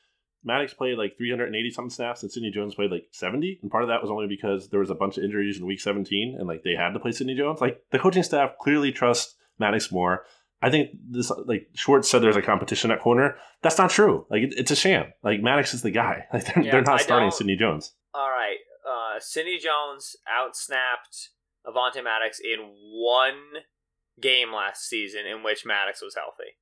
[0.44, 3.61] Maddox played like 380 something snaps, and Sidney Jones played like 70.
[3.62, 5.80] And part of that was only because there was a bunch of injuries in week
[5.80, 7.61] 17, and like they had to play Sidney Jones.
[7.61, 10.24] Like the coaching staff clearly trusts Maddox more.
[10.62, 13.37] I think this like Schwartz said there's a competition at corner.
[13.62, 14.27] That's not true.
[14.31, 15.12] Like it, it's a sham.
[15.22, 16.27] Like Maddox is the guy.
[16.33, 17.92] Like they're, Yeah, they're not I starting Sidney Jones.
[18.14, 18.57] All right.
[18.88, 21.29] Uh, Sidney Jones outsnapped
[21.66, 22.61] Avonte Maddox in
[22.94, 23.62] one
[24.20, 26.57] game last season in which Maddox was healthy.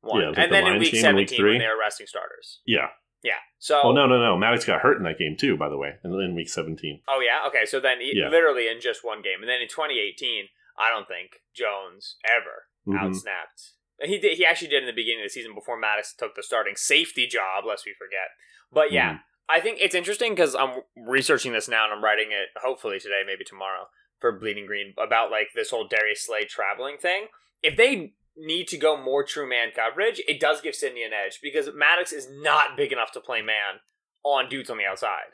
[0.00, 0.20] One.
[0.22, 2.06] Yeah, like and the then in Lions week in week 17 when they were resting
[2.06, 2.60] starters.
[2.66, 2.88] Yeah.
[3.22, 3.40] Yeah.
[3.58, 3.80] So.
[3.82, 4.36] Oh no no no.
[4.36, 5.56] Maddox got hurt in that game too.
[5.56, 7.00] By the way, in, in week 17.
[7.08, 7.46] Oh yeah.
[7.48, 7.64] Okay.
[7.64, 8.28] So then, Yeah.
[8.28, 10.46] literally in just one game, and then in 2018,
[10.78, 12.98] I don't think Jones ever Mhm.
[12.98, 13.72] outsnapped.
[14.02, 14.36] He did.
[14.36, 17.26] He actually did in the beginning of the season before Maddox took the starting safety
[17.26, 17.64] job.
[17.64, 18.28] Lest we forget.
[18.70, 19.22] But yeah, Mhm.
[19.48, 23.22] I think it's interesting because I'm researching this now and I'm writing it hopefully today,
[23.24, 23.88] maybe tomorrow
[24.20, 27.28] for Bleeding Green about like this whole Darius Slay traveling thing.
[27.62, 31.40] If they need to go more true man coverage, it does give Sidney an edge
[31.40, 33.80] because Maddox is not big enough to play man
[34.24, 35.32] on dudes on the outside.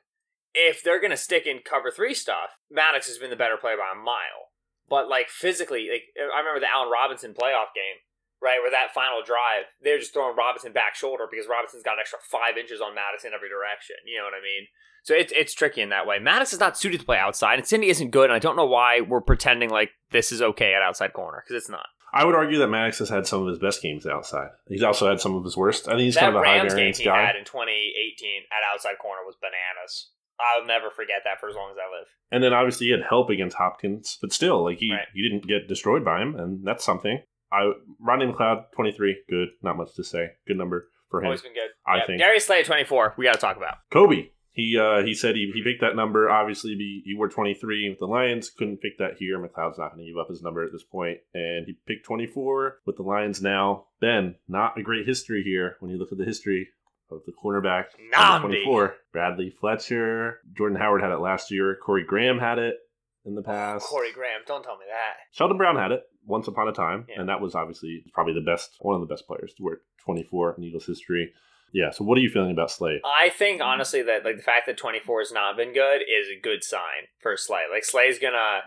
[0.55, 3.91] If they're gonna stick in cover three stuff, Maddox has been the better player by
[3.93, 4.52] a mile.
[4.93, 7.97] But like physically, like uh, I remember the Allen Robinson playoff game,
[8.45, 12.05] right, where that final drive, they're just throwing Robinson back shoulder because Robinson's got an
[12.05, 13.97] extra five inches on Madison every direction.
[14.05, 14.69] You know what I mean?
[15.03, 16.19] So it's it's tricky in that way.
[16.19, 19.01] Madison's not suited to play outside, and Cindy isn't good, and I don't know why
[19.01, 21.89] we're pretending like this is okay at outside corner because it's not.
[22.13, 24.51] I would argue that Maddox has had some of his best games outside.
[24.69, 25.89] He's also had some of his worst.
[25.89, 27.25] I think he's that kind of a high Rams game variance he guy.
[27.25, 30.13] had in 2018 at outside corner was bananas.
[30.57, 32.07] I'll never forget that for as long as I live.
[32.31, 35.07] And then obviously he had help against Hopkins, but still, like he Right.
[35.15, 37.21] he didn't get destroyed by him, and that's something.
[37.53, 40.31] I Rodney McLeod, twenty three, good, not much to say.
[40.47, 41.27] Good number for him.
[41.27, 41.71] Always been good.
[41.87, 42.21] I Yeah, think.
[42.21, 43.15] Darius Slay 24.
[43.19, 43.75] We got to talk about.
[43.91, 46.31] Kobe, he uh, he said he, he picked that number.
[46.31, 48.49] Obviously, he, he wore twenty three with the Lions.
[48.51, 49.39] Couldn't pick that here.
[49.39, 52.27] McLeod's not going to give up his number at this point, and he picked twenty
[52.27, 53.85] four with the Lions now.
[54.01, 56.69] Ben, not a great history here when you look at the history
[57.11, 57.85] of the cornerback.
[58.11, 58.95] number 24.
[59.13, 60.41] Bradley Fletcher.
[60.57, 61.77] Jordan Howard had it last year.
[61.85, 62.77] Corey Graham had it
[63.25, 63.87] in the oh, past.
[63.87, 65.17] Corey Graham, don't tell me that.
[65.33, 67.21] Sheldon Brown had it once upon a time, Yeah.
[67.21, 70.57] and that was obviously probably the best, one of the best players to wear 24
[70.59, 71.33] in Eagles history.
[71.73, 71.91] Yeah.
[71.91, 73.01] So, what are you feeling about Slay?
[73.05, 76.41] I think honestly that like the fact that 24 has not been good is a
[76.41, 77.63] good sign for Slay.
[77.73, 78.61] Like Slay's gonna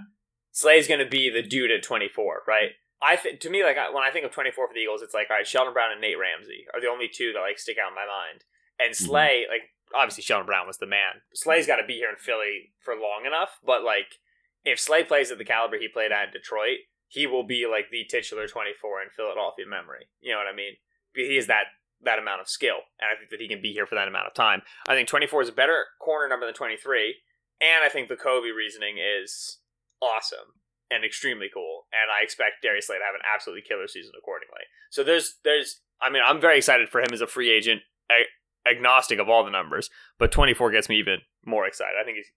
[0.52, 2.71] Slay's gonna be the dude at 24, right?
[3.06, 5.13] I think to me like I- when I think of 24 for the Eagles, it's
[5.13, 7.78] like all right, Sheldon Brown and Nate Ramsey are the only two that like stick
[7.78, 8.44] out in my mind.
[8.80, 9.06] And mm-hmm.
[9.06, 11.22] Slay, like obviously Sheldon Brown was the man.
[11.34, 14.18] Slay's got to be here in Philly for long enough, but like
[14.65, 17.91] if Slay plays at the caliber he played at in Detroit, he will be like
[17.91, 20.10] the titular 24 in Philadelphia memory.
[20.20, 20.74] You know what I mean?
[21.13, 21.65] He is that
[22.02, 24.28] that amount of skill, and I think that he can be here for that amount
[24.28, 24.62] of time.
[24.88, 27.15] I think 24 is a better corner number than 23,
[27.62, 29.60] and I think the Kobe reasoning is
[30.02, 30.60] awesome
[30.91, 34.65] and extremely cool, and I expect Darius Slay to have an absolutely killer season accordingly.
[34.91, 38.76] So there's there's I mean I'm very excited for him as a free agent, ag-
[38.78, 41.93] agnostic of all the numbers, but 24 gets me even more excited.
[42.00, 42.32] I think he's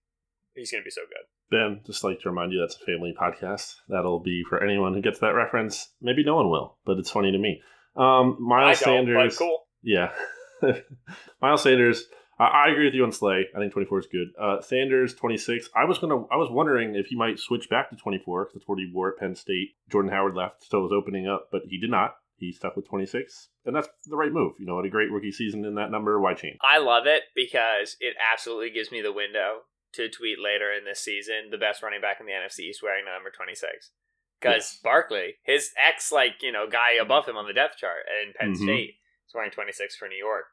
[0.55, 1.25] he's going to be so good.
[1.51, 3.75] Ben, just like to remind you that's a family podcast.
[3.87, 5.89] That'll be for anyone who gets that reference.
[6.01, 7.61] Maybe no one will, but it's funny to me.
[7.95, 9.37] Um, Miles Sanders.
[9.37, 9.63] cool.
[9.81, 10.11] Yeah.
[11.41, 12.05] Miles Sanders.
[12.39, 13.45] I, I agree with you on Slay.
[13.55, 14.27] I think 24 is good.
[14.39, 15.69] Uh, Sanders 26.
[15.75, 16.23] I was gonna.
[16.31, 19.09] I was wondering if he might switch back to 24 because that's what he wore
[19.11, 19.69] at Penn State.
[19.89, 22.15] Jordan Howard left, so it was opening up, but he did not.
[22.37, 24.53] He stuck with 26, and that's the right move.
[24.59, 26.19] You know, had a great rookie season in that number.
[26.21, 26.57] Why change?
[26.63, 31.01] I love it because it absolutely gives me the window to tweet later in this
[31.01, 33.91] season the best running back in the NFC East wearing the number 26.
[34.39, 34.79] Because Yes.
[34.81, 38.53] Barkley, his ex, like, you know, guy above him on the depth chart in Penn
[38.53, 38.63] Mhm.
[38.63, 38.95] State,
[39.27, 40.45] is wearing 26 for New York.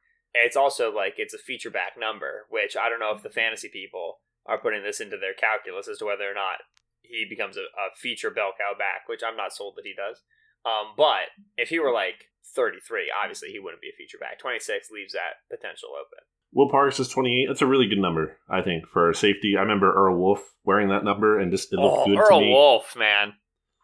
[0.44, 3.68] It's also like it's a feature back number, which I don't know if the fantasy
[3.68, 6.58] people are putting this into their calculus as to whether or not
[7.02, 10.22] he becomes a, a feature bell cow back, which I'm not sold that he does.
[10.64, 14.38] Um, but if he were like 33, obviously he wouldn't be a feature back.
[14.38, 16.24] 26 leaves that potential open.
[16.52, 17.46] Will Parks is 28.
[17.48, 19.54] That's a really good number, I think, for safety.
[19.58, 22.44] I remember Earl Wolff wearing that number, and just it looked Oh, good Earl to
[22.46, 22.50] me.
[22.52, 23.34] Wolff, man,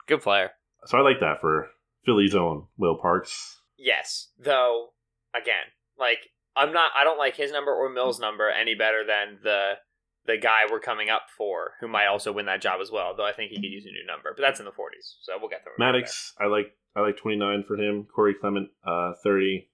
[0.07, 0.53] good player.
[0.87, 1.69] So I like that for
[2.05, 3.61] Philly's own Will Parks.
[3.77, 4.91] Yes, though,
[5.35, 5.65] again,
[5.99, 6.19] like
[6.57, 6.91] I'm not.
[6.97, 9.73] I don't like his number or Mill's number any better than the
[10.27, 13.15] the guy we're coming up for, who might also win that job as well.
[13.17, 15.33] Though I think he could use a new number, but that's in the 40s, so
[15.41, 15.75] we'll get there.
[15.79, 18.07] Maddox, I like I like 29 for him.
[18.15, 19.69] Corey Clement, uh, 30.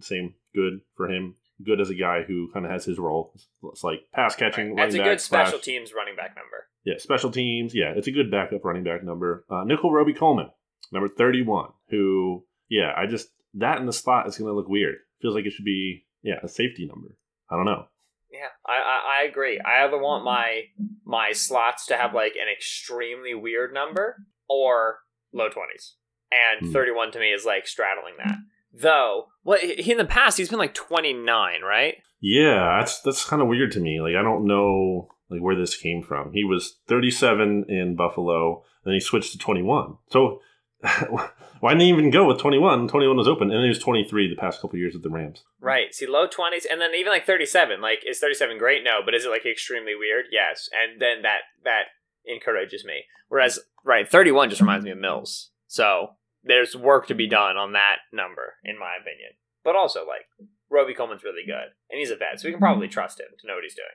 [0.00, 1.36] Same, good for him.
[1.64, 3.32] Good as a guy who kind of has his role.
[3.72, 4.74] It's, like pass catching.
[4.74, 6.68] That's a good back slash- special teams running back number.
[6.84, 7.74] Yeah, special teams.
[7.74, 9.44] Yeah, it's a good backup running back number.
[9.50, 10.50] Uh, Nickell Robey-Coleman,
[10.92, 14.96] number 31, who, yeah, I just, that in the slot is going to look weird.
[15.20, 17.16] Feels like it should be, yeah, a safety number.
[17.50, 17.86] I don't know.
[18.30, 19.58] Yeah, I, I I agree.
[19.60, 20.62] I either want my
[21.04, 24.16] my slots to have like an extremely weird number
[24.48, 24.98] or
[25.32, 25.94] low twenties,
[26.30, 26.72] and Hmm.
[26.72, 28.36] thirty one to me is like straddling that.
[28.72, 31.94] Though, what he in the past he's been like twenty nine, right?
[32.20, 34.00] Yeah, that's that's kind of weird to me.
[34.00, 36.32] Like I don't know like where this came from.
[36.32, 39.96] He was 37 in Buffalo, then he switched to 21.
[40.10, 40.40] So
[41.60, 42.88] why didn't he even go with 21?
[42.88, 45.44] 21 was open, and then he was 23 the past couple years with the Rams.
[45.60, 45.94] Right.
[45.94, 47.80] See, low twenties, and then even like thirty seven.
[47.80, 48.84] Like, is thirty seven great?
[48.84, 50.26] No, but is it like extremely weird?
[50.30, 50.68] Yes.
[50.72, 51.86] And then that that
[52.24, 53.04] encourages me.
[53.28, 55.50] Whereas, right, thirty one just reminds me of Mills.
[55.66, 56.10] So
[56.44, 59.32] there's work to be done on that number, in my opinion.
[59.64, 60.26] But also, like,
[60.70, 63.54] Robey-Coleman's really good, and he's a vet, so we can probably trust him to know
[63.54, 63.88] what he's doing.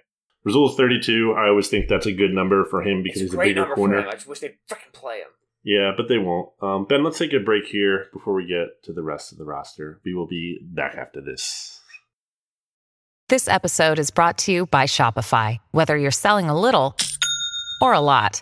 [0.43, 1.33] Rasul's 32.
[1.37, 4.05] I always think that's a good number for him because it's he's a bigger corner.
[4.07, 5.29] I just wish they'd freaking play him.
[5.63, 6.49] Yeah, but they won't.
[6.61, 9.45] Um, ben, let's take a break here before we get to the rest of the
[9.45, 9.99] roster.
[10.03, 11.79] We will be back after this.
[13.29, 15.59] This episode is brought to you by Shopify.
[15.71, 16.97] Whether you're selling a little
[17.81, 18.41] or a lot,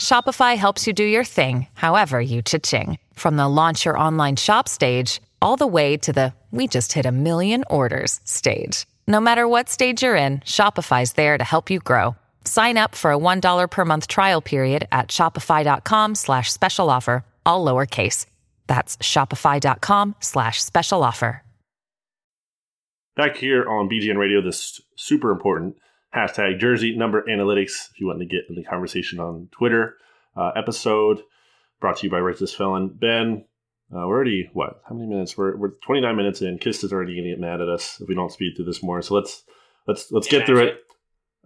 [0.00, 2.98] Shopify helps you do your thing, however you cha-ching.
[3.14, 7.04] From the launch your online shop stage, all the way to the we just hit
[7.04, 8.86] a million orders stage.
[9.06, 12.16] No matter what stage you're in, Shopify's there to help you grow.
[12.46, 17.64] Sign up for a $1 per month trial period at shopify.com slash special offer, all
[17.64, 18.26] lowercase.
[18.66, 21.42] That's shopify.com slash special offer.
[23.16, 25.76] Back here on BGN Radio, this super important
[26.14, 27.90] hashtag jersey number analytics.
[27.90, 29.96] If you want to get in the conversation on Twitter,
[30.36, 31.22] uh, episode
[31.80, 32.88] brought to you by Righteous Felon.
[32.88, 33.46] Ben,
[33.90, 35.36] uh, we're already, what, how many minutes?
[35.36, 36.58] We're, we're 29 minutes in.
[36.58, 38.82] Kist is already going to get mad at us if we don't speed through this
[38.82, 39.00] more.
[39.00, 39.44] So let's
[39.86, 40.85] let's let's get through it.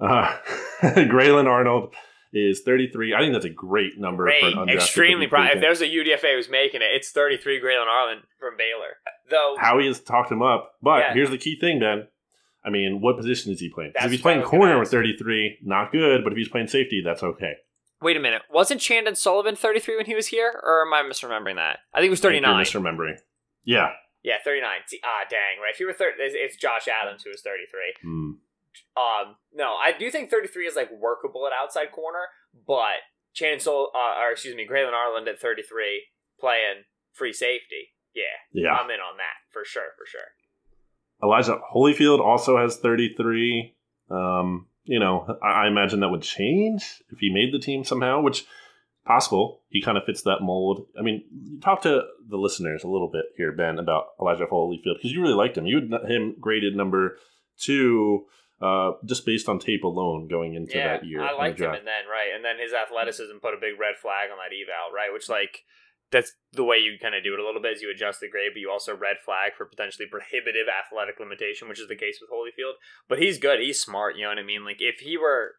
[0.00, 0.36] Uh,
[1.08, 1.94] Grayland Arnold
[2.32, 3.14] is 33.
[3.14, 5.50] I think that's a great number for an Great, undrafted extremely proud.
[5.54, 8.96] If there's a UDFA who's making it, it's 33 Grayland Arnold from Baylor.
[9.28, 10.72] Though, Howie has talked him up.
[10.82, 11.14] But Yeah.
[11.14, 12.06] here's the key thing, Ben.
[12.64, 13.92] I mean, what position is he playing?
[13.94, 16.22] if he's playing corner with 33, not good.
[16.22, 17.54] But if he's playing safety, that's okay.
[18.02, 18.42] wait a minute.
[18.50, 20.48] Wasn't Chandon Sullivan 33 when he was here?
[20.62, 21.80] Or am I misremembering that?
[21.92, 22.50] I think he was I think 39.
[22.56, 23.16] You're misremembering.
[23.64, 23.90] Yeah.
[24.22, 24.68] Yeah, 39.
[25.04, 25.72] Ah, dang, right.
[25.72, 27.94] If you were 30, it's, it's Josh Adams who was 33.
[28.02, 28.30] Hmm.
[28.96, 32.26] Um, no, I do think 33 is like workable at outside corner,
[32.66, 33.02] but
[33.34, 36.04] Chandon Sol, uh, or excuse me, Grayland Arnold at 33
[36.38, 37.94] playing free safety.
[38.14, 38.74] Yeah, Yeah.
[38.74, 40.20] I'm in on that for sure, for sure.
[41.22, 43.74] Elijah Holyfield also has 33.
[44.10, 48.20] Um, you know, I, I imagine that would change if he made the team somehow,
[48.20, 48.46] which
[49.04, 49.62] possible.
[49.68, 50.86] He kind of fits that mold.
[50.98, 55.12] I mean, talk to the listeners a little bit here, Ben, about Elijah Holyfield because
[55.12, 55.66] you really liked him.
[55.66, 57.16] You had him graded number
[57.58, 58.26] two,
[58.60, 61.22] uh, just based on tape alone going into yeah, that year.
[61.22, 64.28] I liked him, and then right, and then his athleticism put a big red flag
[64.30, 65.12] on that eval, right?
[65.12, 65.64] Which like
[66.10, 68.28] that's the way you kind of do it a little bit is you adjust the
[68.28, 72.18] grade, but you also red flag for potentially prohibitive athletic limitation, which is the case
[72.20, 72.76] with Holyfield.
[73.08, 74.16] But he's good, he's smart.
[74.16, 74.64] You know what I mean?
[74.64, 75.56] Like if he were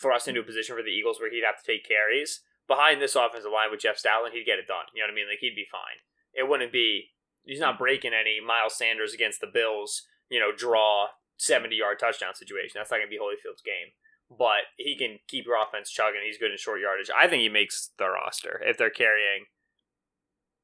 [0.00, 3.16] thrust into a position for the Eagles where he'd have to take carries behind this
[3.16, 4.86] offensive line with Jeff Stoutland, he'd get it done.
[4.94, 5.28] You know what I mean?
[5.28, 6.04] Like he'd be fine.
[6.34, 7.10] It wouldn't be.
[7.44, 10.06] He's not breaking any Miles Sanders against the Bills.
[10.28, 12.72] You know, draw seventy yard touchdown situation.
[12.74, 13.92] That's not gonna be Holyfield's game.
[14.30, 16.20] but he can keep your offense chugging.
[16.26, 17.08] He's good in short yardage.
[17.18, 19.46] I think he makes the roster if they're carrying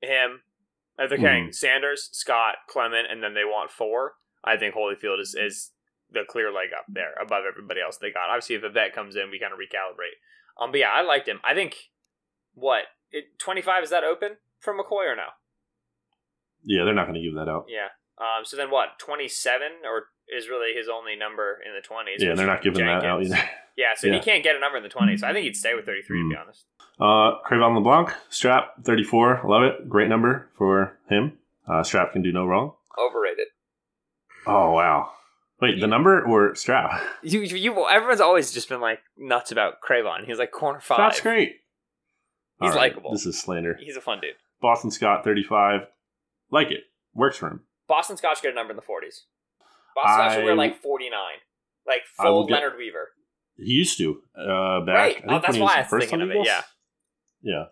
[0.03, 0.43] him.
[0.99, 1.55] If they're carrying Mhm.
[1.55, 5.73] Sanders, Scott, Clement, and then they want four, I think Holyfield is, is
[6.11, 8.29] the clear leg up there above everybody else they got.
[8.29, 10.21] Obviously, if a vet comes in, we kind of recalibrate.
[10.63, 11.41] Um, but yeah, I liked him.
[11.43, 11.91] I think
[12.53, 12.85] what
[13.39, 15.29] twenty five is that open for McCoy or no?
[16.65, 17.65] Yeah, they're not going to give that out.
[17.69, 17.89] Yeah.
[18.19, 18.45] Um.
[18.45, 18.99] So then what?
[18.99, 22.23] Twenty seven or is really his only number in the twenties?
[22.23, 23.39] Yeah, they're not giving that out either.
[23.77, 24.15] Yeah, so Yeah.
[24.15, 25.23] he can't get a number in the twenties.
[25.23, 26.41] So I think he'd stay with thirty three to be Mm.
[26.43, 26.65] honest.
[27.01, 29.41] Uh, Cre'Von LeBlanc, strap 34.
[29.45, 29.89] Love it.
[29.89, 31.39] Great number for him.
[31.69, 32.75] Uh, strap can do no wrong.
[32.97, 33.49] Overrated.
[34.47, 35.11] Oh, wow.
[35.61, 37.03] Wait, the number or strap?
[37.25, 40.25] You, you, everyone's always just been like nuts about Cre'Von.
[40.25, 40.99] He's like corner five.
[40.99, 41.57] That's great.
[42.61, 43.11] He's All right, likable.
[43.11, 43.77] This is slander.
[43.81, 44.35] He's a fun dude.
[44.63, 45.81] Boston Scott, 35.
[46.53, 46.85] Like it.
[47.13, 47.63] Works for him.
[47.89, 49.25] Boston Scott should get a number in the forties.
[49.95, 51.39] Boston Scott should wear like forty nine,
[51.87, 53.09] like I will full get- Leonard Weaver.
[53.57, 54.21] He used to.
[54.37, 54.95] Uh, back.
[54.97, 55.17] Right.
[55.17, 56.63] I think Oh, that's why I was first thinking of it, yeah.
[57.41, 57.65] Yeah.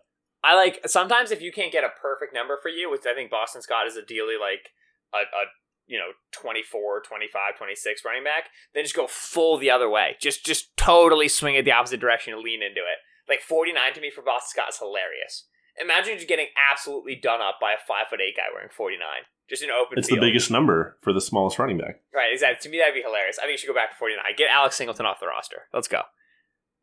[0.45, 3.31] I like sometimes if you can't get a perfect number for you, which I think
[3.31, 4.71] Boston Scott is ideally like
[5.15, 5.43] a, a
[5.87, 10.17] you know 24, 25, 26 running back, then just go full the other way.
[10.21, 12.99] Just just totally swing it the opposite direction and lean into it.
[13.29, 15.47] Like 49 to me for Boston Scott is hilarious.
[15.83, 19.01] Imagine just getting absolutely done up by a five foot eight guy wearing 49.
[19.49, 20.21] Just in an open It's field.
[20.21, 22.01] the biggest number for the smallest running back.
[22.15, 22.63] Right, exactly.
[22.63, 23.39] To me, that'd be hilarious.
[23.39, 24.25] I think you should go back to 49.
[24.37, 25.63] Get Alex Singleton off the roster.
[25.75, 26.03] Let's go.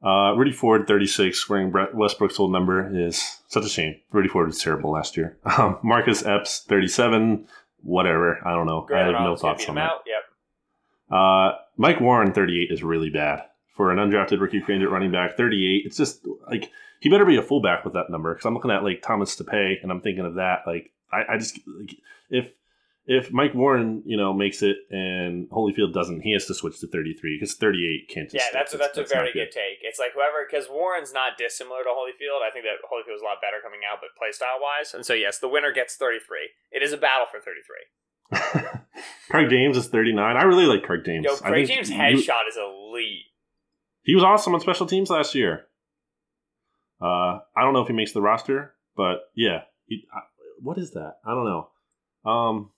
[0.06, 3.96] Uh, Rudy Ford, 36, wearing Brett Westbrook's old number is such a shame.
[4.12, 5.38] Rudy Ford was terrible last year.
[5.58, 7.48] Um, Marcus Epps, 37,
[7.82, 8.40] whatever.
[8.46, 8.88] I don't know.
[8.94, 9.90] I have no Rollins thoughts on that.
[9.90, 10.02] out.
[10.06, 10.24] Yep.
[11.12, 13.44] Uh, Mike Warren, 38, is really bad.
[13.76, 17.42] For an undrafted rookie free running back, 38, it's just like he better be a
[17.42, 20.36] fullback with that number because I'm looking at like Thomas Pay and I'm thinking of
[20.36, 20.62] that.
[20.68, 21.96] Like, I, I just, like,
[22.30, 22.52] if
[23.10, 26.88] if Mike Warren, you know, makes it and Holyfield doesn't, he has to switch to
[26.88, 29.82] 33 because 38 can't just Yeah, that's a, that's a not very good take.
[29.82, 32.46] It's like whoever, because Warren's not dissimilar to Holyfield.
[32.46, 34.94] I think that Holyfield's a lot better coming out, but play style wise.
[34.94, 36.50] And so, yes, the winner gets 33.
[36.72, 38.70] It is a battle for 33.
[39.32, 40.38] Craig James is 39.
[40.38, 41.26] I really like Craig James.
[41.26, 43.26] Yo, I Craig James' he- headshot is elite.
[44.04, 45.66] He was awesome on special teams last year.
[47.02, 49.62] Uh, I don't know if he makes the roster, but yeah.
[49.86, 50.20] He, I,
[50.62, 51.16] what is that?
[51.26, 51.70] I don't know.
[52.30, 52.72] Um,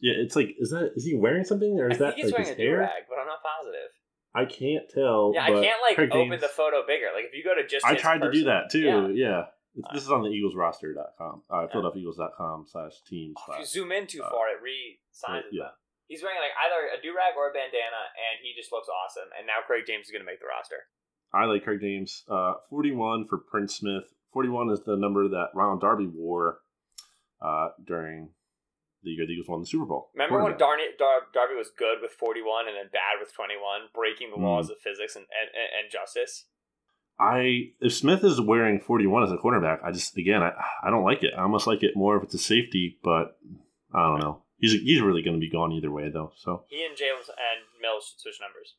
[0.00, 2.26] yeah, it's like is that is he wearing something or I is think that he's
[2.26, 2.78] like wearing his a hair?
[2.78, 3.90] durag, but I'm not positive.
[4.32, 5.32] I can't tell.
[5.34, 7.12] Yeah, I can't like Craig open James- the photo bigger.
[7.12, 8.80] Like if you go to just I tried to do that too.
[8.80, 9.08] Yeah.
[9.12, 9.42] Yeah.
[9.94, 11.46] This is on the EaglesRoster.com.
[11.46, 15.70] Uh, PhiladelphiaEagles.com slash team If you zoom in too uh, far, it re-sizes yeah.
[15.70, 15.78] them.
[16.10, 19.30] He's wearing like either a durag or a bandana, and he just looks awesome.
[19.38, 20.90] And now Craig James is going to make the roster.
[21.32, 22.24] I like Craig James.
[22.28, 24.04] Uh, 41 for Prince Smith.
[24.32, 26.58] 41 is the number that Ronald Darby wore
[27.42, 28.30] uh, during
[29.02, 30.10] the year the Eagles won the Super Bowl.
[30.14, 30.68] Remember when Quarterback.
[30.68, 34.42] Darny, Dar- Darby was good with 41 and then bad with 21, breaking the Mm.
[34.42, 36.46] laws of physics and, and, and, and justice?
[37.18, 41.04] I if Smith is wearing 41 as a cornerback, I just again I, I don't
[41.04, 41.34] like it.
[41.36, 43.36] I almost like it more if it's a safety, but
[43.94, 44.42] I don't know.
[44.58, 46.32] He's he's really going to be gone either way though.
[46.36, 48.74] So He and James and Mills should switch numbers.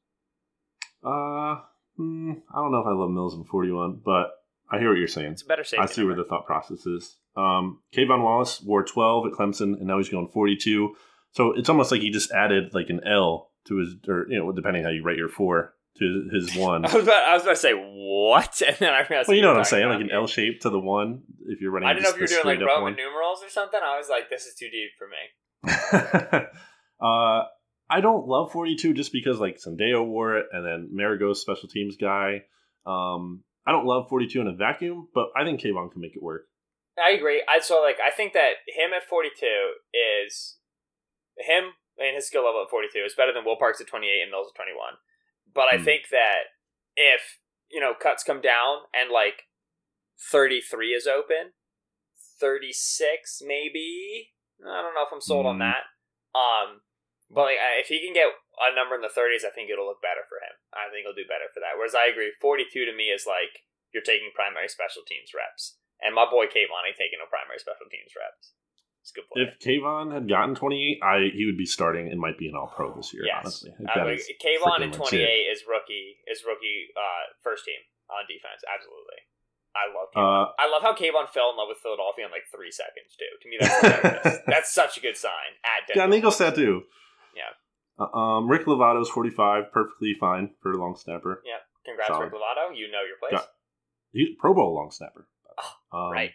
[1.03, 1.61] uh,
[2.01, 4.31] hmm, I don't know if I love Mills in 41, but
[4.71, 5.33] I hear what you're saying.
[5.33, 5.83] It's a better safety.
[5.83, 7.17] I see where the thought process is.
[7.35, 10.95] Um, K'Von Wallace wore 12 at Clemson, and now he's going 42.
[11.31, 14.51] So it's almost like he just added like an L to his, or you know,
[14.51, 16.85] depending how you rate your four to his one.
[16.85, 19.27] I was, about, I was about to say what, and then I realized.
[19.27, 20.11] well, you know what I'm saying, like an.
[20.11, 21.21] L shape to the one.
[21.47, 22.95] If you're running, I didn't know if you're doing like Roman one.
[22.95, 23.79] numerals or something.
[23.83, 26.47] I was like, this is too deep for me.
[27.01, 27.43] uh,
[27.91, 31.97] I don't love 42 just because like Sendejo wore it, and then Maragos special teams
[31.97, 32.43] guy.
[32.85, 36.23] Um, I don't love 42 in a vacuum, but I think K'Von can make it
[36.23, 36.43] work.
[36.97, 37.43] I agree.
[37.47, 39.45] I so like I think that him at 42
[40.25, 40.57] is
[41.37, 41.65] him
[41.97, 44.47] and his skill level at 42 is better than Will Parks at 28 and Mills
[44.51, 44.95] at 21.
[45.53, 45.83] But I Hmm.
[45.83, 46.55] think that
[46.95, 49.43] if you know cuts come down and like
[50.31, 51.53] 33 is open,
[52.39, 54.31] 36 maybe.
[54.65, 55.59] I don't know if I'm sold on Hmm.
[55.59, 55.83] that.
[56.37, 56.81] Um,
[57.31, 60.03] but like if he can get a number in the 30s, I think it'll look
[60.03, 60.53] better for him.
[60.75, 61.79] I think he'll do better for that.
[61.79, 63.63] Whereas I agree, 42 to me is like
[63.95, 65.79] you're taking primary special teams reps.
[66.01, 68.53] And my boy K'Von ain't taking no primary special teams reps.
[69.01, 69.49] It's a good player.
[69.49, 72.69] If K'Von had gotten 28, I he would be starting and might be an All
[72.69, 73.25] Pro this year.
[73.25, 73.65] Yes.
[73.65, 77.81] Honestly, I That mean, K'Von freaking in 28 is rookie is rookie uh, first team
[78.09, 78.61] on defense.
[78.65, 79.21] Absolutely.
[79.71, 82.69] I love Uh, I love how K'Von fell in love with Philadelphia in like three
[82.71, 83.31] seconds too.
[83.41, 85.57] To me, that's that's such a good sign.
[85.65, 86.17] At got an Denver.
[86.17, 86.83] Eagle tattoo.
[86.85, 87.00] Yeah.
[88.13, 91.41] Um, Rick Lovato's 45, perfectly fine for a long snapper.
[91.45, 91.53] Yeah.
[91.85, 92.25] Congrats, Solid.
[92.25, 92.75] Rick Lovato.
[92.75, 93.31] You know your place.
[93.41, 93.49] Got-
[94.11, 95.27] He, Pro Bowl long snapper.
[95.93, 96.31] Um, right.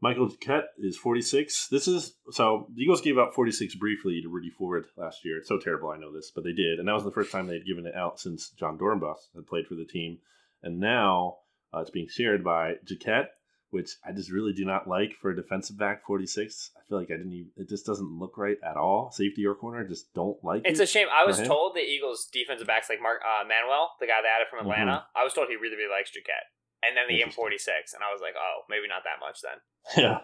[0.00, 1.68] Michael Jacquet is 46.
[1.68, 5.38] This is so the Eagles gave out 46 briefly to Rudy Ford last year.
[5.38, 7.46] It's so terrible, I know this, but they did, and that was the first time
[7.46, 10.18] they had given it out since John Dorenbos had played for the team.
[10.62, 11.38] And now
[11.74, 13.26] uh, it's being shared by Jacquet,
[13.70, 16.70] which I just really do not like for a defensive back 46.
[16.76, 19.10] I feel like I didn't even, it just doesn't look right at all.
[19.12, 21.08] Safety or corner, just don't like It's it a shame.
[21.12, 24.48] I was told the Eagles defensive backs like Mark uh, Manuel, the guy they added
[24.50, 25.04] from Atlanta.
[25.14, 26.44] I was told he really really likes Jacquet.
[26.80, 29.58] And then the M46, and I was like, oh, maybe not that much then.
[30.04, 30.18] Yeah.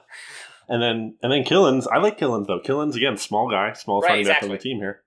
[0.69, 1.87] And then and then Killins.
[1.93, 2.61] I like Killins though.
[2.61, 5.03] Killins again, small guy, small Right, running back on the team here.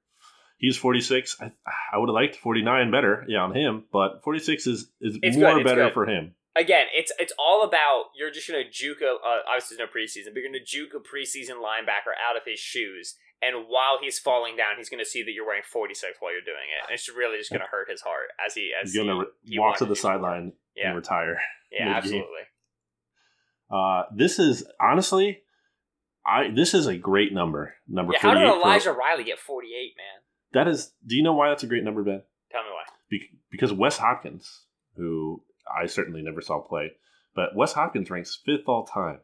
[0.58, 1.38] He's 46.
[1.40, 1.52] I,
[1.94, 5.56] I would have liked 49 better, yeah, on him, but 46 is is It's more
[5.56, 5.94] good, better good.
[5.94, 6.34] for him.
[6.58, 10.34] Again, it's it's all about you're just gonna juke a uh, obviously there's no preseason,
[10.34, 14.58] but you're gonna juke a preseason linebacker out of his shoes, and while he's falling
[14.58, 17.38] down, he's gonna see that you're wearing 46 while you're doing it, and it's really
[17.38, 19.86] just gonna hurt his heart as he as He's gonna he, re- he walk to
[19.86, 20.88] the sideline Yeah.
[20.88, 21.40] and retire.
[21.72, 21.96] Yeah, mid-game.
[21.96, 22.44] absolutely.
[23.70, 25.42] Uh, this is honestly,
[26.26, 27.76] I this is a great number.
[27.88, 28.46] Number Yeah, how 48.
[28.46, 30.22] did for- Elijah Riley get 48, man?
[30.54, 30.94] that is.
[31.06, 32.24] Do you know why that's a great number, Ben?
[32.52, 32.84] Tell me why.
[33.10, 34.64] Be- because Wes Hopkins,
[34.96, 35.44] who
[35.76, 36.92] I certainly never saw play,
[37.36, 39.20] but Wes Hopkins ranks fifth all time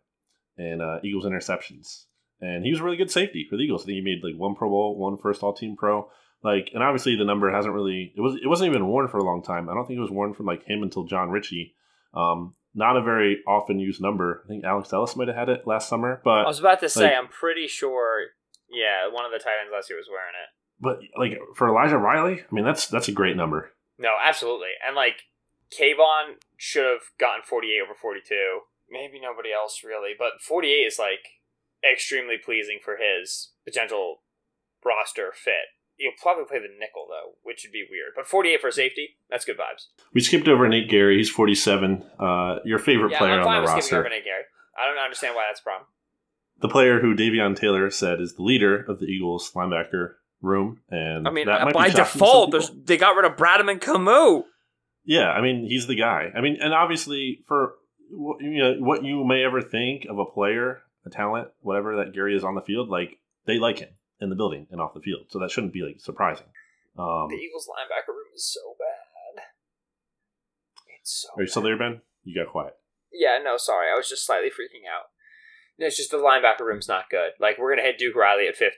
[0.57, 2.05] in uh, Eagles interceptions,
[2.41, 3.83] and he was a really good safety for the Eagles.
[3.83, 6.09] I think he made like one Pro Bowl, one first All Team Pro.
[6.43, 9.23] Like, and obviously the number hasn't really it was it wasn't even worn for a
[9.23, 9.69] long time.
[9.69, 11.73] I don't think it was worn from like him until John Ritchie.
[12.13, 14.41] Um, not a very often used number.
[14.45, 16.89] I think Alex Ellis might have had it last summer, but I was about to
[16.89, 18.21] say, like- I'm pretty sure.
[18.69, 20.49] Yeah, one of the tight ends last year was wearing it.
[20.79, 23.71] but like for Elijah Riley, I mean that's that's a great number.
[23.99, 24.69] No, absolutely.
[24.85, 25.21] And like
[25.73, 28.61] K'Von should have gotten 48 over 42.
[28.89, 31.41] Maybe nobody else really, but 48 is like
[31.83, 34.23] extremely pleasing for his potential
[34.85, 35.73] roster fit.
[35.95, 38.13] He'll probably play the nickel though, which would be weird.
[38.15, 39.87] But 48 for safety, that's good vibes.
[40.13, 41.17] We skipped over Nate Gerry.
[41.17, 42.03] He's 47.
[42.19, 43.99] Uh, your favorite yeah, player I'm fine on with the skipping roster.
[43.99, 44.43] over Nate Gerry.
[44.77, 45.87] I don't understand why that's a problem.
[46.59, 51.27] the player who Davion Taylor said is the leader of the Eagles linebacker room, and
[51.27, 53.71] I mean, that uh, might by be shocking default, there's, they got rid of Bradham
[53.71, 54.43] and Camus.
[55.05, 56.31] Yeah, I mean, he's the guy.
[56.35, 57.75] I mean, and obviously for
[58.09, 62.35] you know what you may ever think of a player, a talent, whatever that Gerry
[62.35, 63.89] is on the field, like they like him
[64.19, 66.47] in the building and off the field, so that shouldn't be like surprising.
[66.97, 69.43] Um, The Eagles linebacker room is so bad.
[70.99, 72.01] It's so are you still there, Ben?
[72.23, 72.75] You got quiet.
[73.11, 73.87] Yeah, no, sorry.
[73.93, 75.11] I was just slightly freaking out.
[75.77, 77.31] It's just the linebacker room's not good.
[77.39, 78.73] Like, we're going to hit Duke Riley at 50,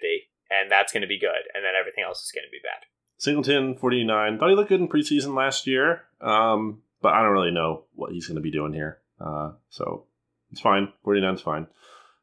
[0.50, 2.88] and that's going to be good, and then everything else is going to be bad.
[3.18, 4.38] Singleton, 49.
[4.38, 8.12] Thought he looked good in preseason last year, um, but I don't really know what
[8.12, 9.00] he's going to be doing here.
[9.20, 10.06] Uh, so
[10.52, 10.92] it's fine.
[11.04, 11.68] 49 is fine.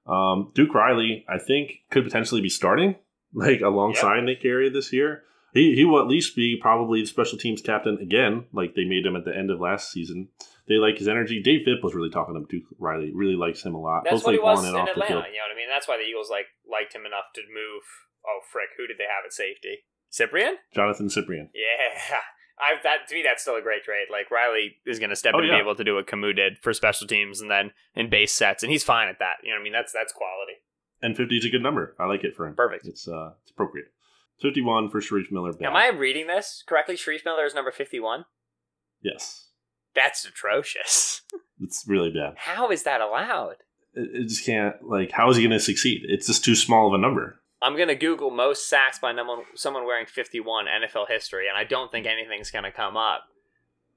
[0.07, 2.97] Um, Duke Riley, I think, could potentially be starting
[3.35, 5.25] like alongside Nick Gerry this year.
[5.55, 9.05] He, he will at least be probably the special teams captain again, like they made
[9.05, 10.29] him at the end of last season.
[10.67, 11.43] They like his energy.
[11.43, 14.05] Dave Fipp was really talking to Duke Riley, really likes him a lot.
[14.05, 15.29] That's both what he was on in and off Atlanta.
[15.29, 15.69] You know what I mean?
[15.69, 17.85] That's why the Eagles like liked him enough to move.
[18.25, 18.71] Oh, frick.
[18.79, 19.85] Who did they have at safety?
[20.13, 20.55] Cyprien?
[20.75, 21.49] Jonathan Cyprien.
[21.55, 22.17] Yeah.
[22.61, 24.07] I, that to me, that's still a great trade.
[24.11, 26.37] Like Riley is going to step Oh, in and be able to do what Camus
[26.37, 29.37] did for special teams, and then in base sets, and he's fine at that.
[29.43, 29.73] You know what I mean?
[29.73, 30.53] That's that's quality.
[31.01, 31.97] And 50 is a good number.
[31.99, 32.55] I like it for him.
[32.55, 32.87] Perfect.
[32.87, 33.87] It's uh, it's appropriate.
[34.43, 35.53] 51 for Shareef Miller.
[35.63, 36.95] Am I reading this correctly?
[36.97, 38.25] Shareef Miller is number fifty-one.
[39.03, 39.49] Yes.
[39.95, 41.23] That's atrocious.
[41.65, 42.35] It's really bad.
[42.39, 43.57] How is that allowed?
[43.95, 46.01] It, it just can't, like, how is he going to succeed?
[46.09, 47.41] It's just too small of a number.
[47.63, 51.91] I'm gonna Google most sacks by someone someone wearing 51 NFL history, and I don't
[51.91, 53.25] think anything's gonna come up.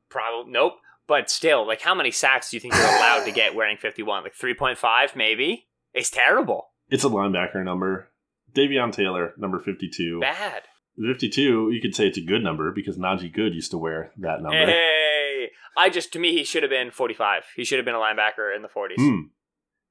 [0.09, 0.75] Probably nope.
[1.07, 4.23] But still, like, how many sacks do you think you're allowed to get wearing 51?
[4.23, 5.67] Like 3.5, maybe.
[5.93, 6.69] It's terrible.
[6.89, 8.09] It's a linebacker number.
[8.55, 10.19] Davion Taylor, number 52.
[10.19, 10.63] Bad.
[10.97, 14.41] 52, you could say it's a good number because Najee Goode used to wear that
[14.41, 14.65] number.
[14.65, 17.43] Hey, I just to me he should have been 45.
[17.55, 18.95] He should have been a linebacker in the 40s.
[18.97, 19.19] Hmm.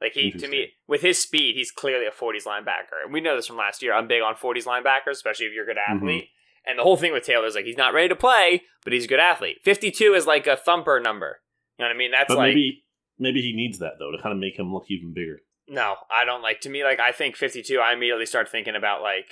[0.04, 3.02] Like he to me with his speed, he's clearly a 40s linebacker.
[3.04, 3.92] And we know this from last year.
[3.94, 5.96] I'm big on 40s linebackers, especially if you're a good Mm-hmm.
[5.96, 6.28] athlete.
[6.66, 9.04] And the whole thing with Taylor is like he's not ready to play, but he's
[9.04, 9.58] a good athlete.
[9.64, 11.40] 52 is like a thumper number.
[11.78, 12.10] You know what I mean?
[12.10, 12.84] That's But like maybe
[13.18, 15.40] maybe he needs that, though, to kind of make him look even bigger.
[15.68, 19.02] no, I don't like to me like I think 52 I immediately start thinking about
[19.02, 19.30] like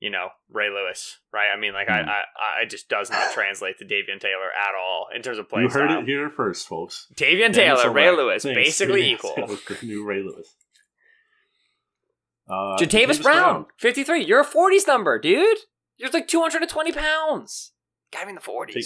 [0.00, 1.48] you know, Ray Lewis, right?
[1.54, 1.94] I mean, like, Hmm.
[1.94, 5.48] I, I, I just does not translate to Davion Taylor at all in terms of
[5.48, 6.00] play you heard style.
[6.02, 7.06] it here first, folks.
[7.14, 8.16] Davion Taylor, Ray Selvac.
[8.16, 8.56] Lewis, Thanks.
[8.58, 9.32] basically Davion equal.
[9.34, 10.54] Taylor, new Ray Lewis.
[12.48, 14.22] Uh, Jatavis Brown, 53.
[14.24, 15.58] You're a 40s number, dude.
[15.96, 17.72] You're like 220 pounds.
[18.12, 18.72] Be in the 40s.
[18.74, 18.84] Take-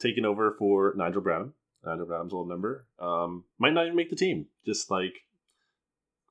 [0.00, 1.52] taking over for Nigel Brown.
[1.84, 2.86] Nigel Brown's old number.
[2.98, 4.46] Um, might not even make the team.
[4.66, 5.12] Just like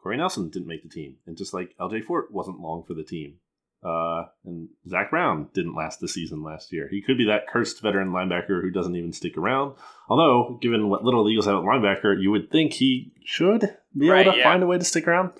[0.04, 3.04] Corey Nelson didn't make the team, and just like LJ Fort wasn't long for the
[3.04, 3.36] team.
[3.84, 6.90] Uh, and Zach Brown didn't last the season last year.
[6.92, 9.76] He could be that cursed veteran linebacker who doesn't even stick around.
[10.10, 13.62] Although, given what little Eagles have at linebacker, you would think he should.
[13.98, 14.44] be Right, able to yeah.
[14.44, 15.32] find a way to stick around.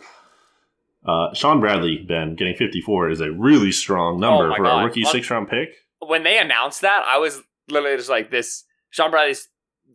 [1.06, 4.82] Uh, Shaun Bradley, Ben, getting 54 is a really strong number Oh for God.
[4.82, 5.70] a rookie six round pick.
[6.00, 9.48] when they announced that, I was literally just like, "This Shaun Bradley's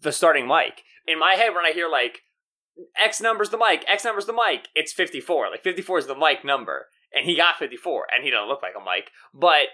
[0.02, 2.20] the starting mic." In my head, when I hear like
[3.02, 5.50] X numbers the mic, X numbers the mic, it's fifty four.
[5.50, 8.48] Like fifty four is the mic number, and he got fifty four, and he doesn't
[8.48, 9.10] look like a Mike.
[9.32, 9.66] but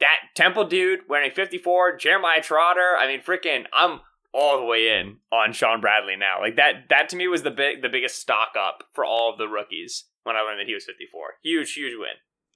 [0.00, 2.94] that Temple dude wearing fifty four, Jeremiah Trotter.
[2.98, 4.00] I mean, freaking, I'm
[4.32, 6.40] all the way in on Shaun Bradley now.
[6.40, 9.38] Like that, that to me was the big, the biggest stock up for all of
[9.38, 11.34] the rookies when I learned that he was fifty four.
[11.42, 12.08] Huge, huge win.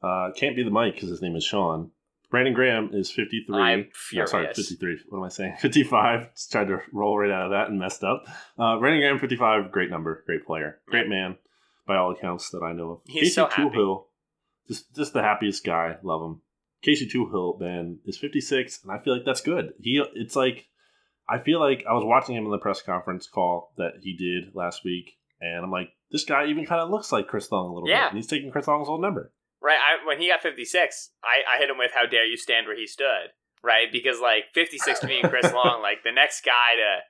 [0.02, 1.90] Uh, can't be the Mike because his name is Shaun.
[2.30, 3.56] Brandon Graham is 53.
[3.58, 4.30] I'm No, furious.
[4.32, 4.98] sorry, 53.
[5.08, 5.54] What am I saying?
[5.60, 6.34] 55.
[6.34, 8.24] Just tried to roll right out of that and messed up.
[8.58, 9.72] Uh, Brandon Graham, 55.
[9.72, 10.22] Great number.
[10.26, 10.78] Great player.
[10.88, 11.36] Great man,
[11.86, 13.00] by all accounts that I know of.
[13.06, 13.62] He's so happy.
[14.68, 15.96] Just, just the happiest guy.
[16.02, 16.42] Love him.
[16.82, 19.72] Casey Toohill, Ben, is 56, and I feel like that's good.
[19.80, 20.66] He, It's like,
[21.28, 24.54] I feel like I was watching him in the press conference call that he did
[24.54, 27.74] last week, and I'm like, this guy even kind of looks like Chris Long a
[27.74, 28.04] little Yeah.
[28.04, 28.08] bit.
[28.10, 29.32] And he's taking Chris Long's old number.
[29.60, 29.76] Right.
[29.78, 32.76] I, when he got 56, I, I hit him with, How dare you stand where
[32.76, 33.34] he stood?
[33.62, 33.90] Right.
[33.90, 37.00] Because, like, 56 to me and Chris Long, like, the next guy to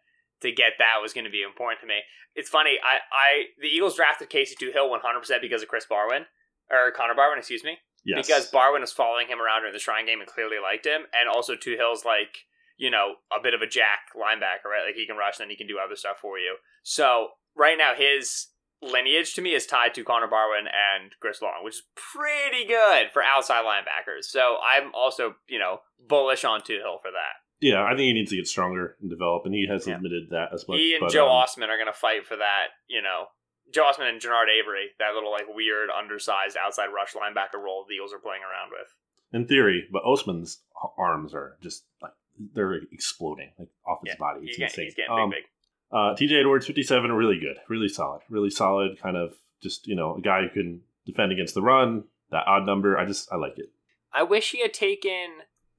[0.40, 1.98] to get that was going to be important to me.
[2.34, 2.78] It's funny.
[2.82, 3.28] I, I
[3.60, 6.24] The Eagles drafted Casey Hill 100% because of Chris Barwin,
[6.70, 7.78] or Connor Barwin, excuse me.
[8.04, 8.26] Yes.
[8.26, 11.02] Because Barwin was following him around during the Shrine game and clearly liked him.
[11.18, 12.46] And also, Toohill's like,
[12.76, 14.86] you know, a bit of a jack linebacker, right?
[14.86, 16.56] Like, he can rush and then he can do other stuff for you.
[16.82, 18.48] So, right now, his
[18.80, 23.10] lineage to me is tied to Connor Barwin and Chris Long, which is pretty good
[23.12, 24.24] for outside linebackers.
[24.24, 27.42] So I'm also, you know, bullish on Toohill for that.
[27.60, 29.96] Yeah, I think he needs to get stronger and develop, and he has Yeah.
[29.96, 30.78] admitted that as much.
[30.78, 33.26] he and but, Joe um, Ostman are going to fight for that, you know.
[33.72, 37.94] Joe Ostman and Genard Avery, that little like weird undersized outside rush linebacker role the
[37.96, 38.94] Eagles are playing around with.
[39.32, 40.60] in theory, but Ostman's
[40.96, 42.12] arms are just like
[42.54, 44.46] they're exploding like off his Yeah, body.
[44.46, 44.84] It's insane.
[44.86, 45.44] he's getting Um, big, big.
[45.90, 48.98] Uh, TJ Edwards, 57, really good, really solid, really solid.
[49.00, 52.04] Kind of just you know a guy who can defend against the run.
[52.30, 53.70] That odd number, I just I like it.
[54.12, 55.28] I wish he had taken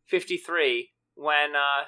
[0.08, 1.86] 53 when uh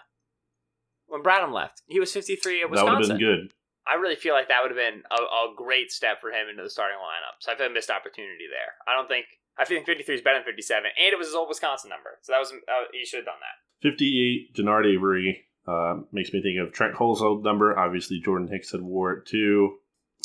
[1.07, 1.81] when Bradham left.
[1.87, 2.93] He was 53 at Wisconsin.
[2.93, 3.53] that would have been good.
[3.87, 6.63] I really feel like that would have been a, a great step for him into
[6.63, 7.39] the starting lineup.
[7.39, 8.77] So I feel a missed opportunity there.
[8.87, 9.25] I don't think
[9.57, 12.17] I think 53 is better than 57, and it was his old Wisconsin number.
[12.21, 13.57] So that was uh, he should have done that.
[13.81, 17.77] 58, Genard Avery uh, makes me think of Trent Cole's old number.
[17.77, 19.77] Obviously, Jordan Hicks had wore it too.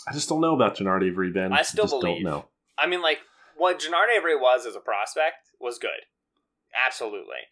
[0.09, 1.53] I just don't know about Genard Avery, Ben.
[1.53, 2.23] I still just believe.
[2.23, 2.49] don't know.
[2.79, 3.19] I mean, like
[3.57, 6.05] what Genard Avery was as a prospect was good,
[6.87, 7.49] absolutely.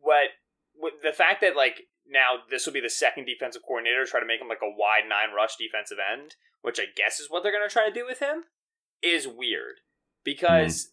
[0.00, 0.28] What,
[0.74, 4.20] what the fact that like now this will be the second defensive coordinator to try
[4.20, 7.42] to make him like a wide nine rush defensive end, which I guess is what
[7.42, 8.44] they're going to try to do with him,
[9.02, 9.80] is weird
[10.24, 10.84] because.
[10.84, 10.88] Hmm.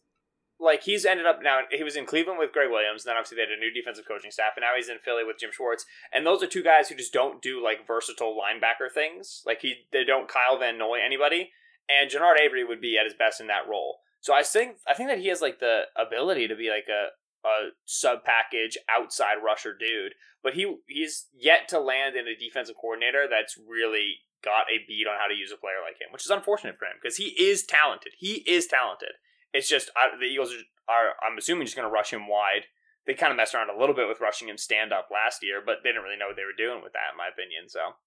[0.62, 1.62] Like he's ended up now.
[1.72, 3.06] He was in Cleveland with Gregg Williams.
[3.06, 5.40] Then obviously they had a new defensive coaching staff, and now he's in Philly with
[5.40, 5.86] Jim Schwartz.
[6.12, 9.42] And those are two guys who just don't do like versatile linebacker things.
[9.46, 11.52] Like he, they don't Kyle Van Noy anybody
[11.90, 14.00] and Genard Avery would be at his best in that role.
[14.22, 17.10] So I think I think that he has like the ability to be like a
[17.46, 20.14] a sub package outside rusher dude,
[20.44, 25.08] but he he's yet to land in a defensive coordinator that's really got a beat
[25.08, 27.36] on how to use a player like him, which is unfortunate for him because he
[27.40, 28.14] is talented.
[28.18, 29.20] He is talented.
[29.54, 32.68] It's just I, the Eagles are, are I'm assuming just going to rush him wide.
[33.08, 35.62] They kind of messed around a little bit with rushing him stand up last year,
[35.66, 37.68] but they didn't really know what they were doing with that, in my opinion.
[37.68, 37.98] So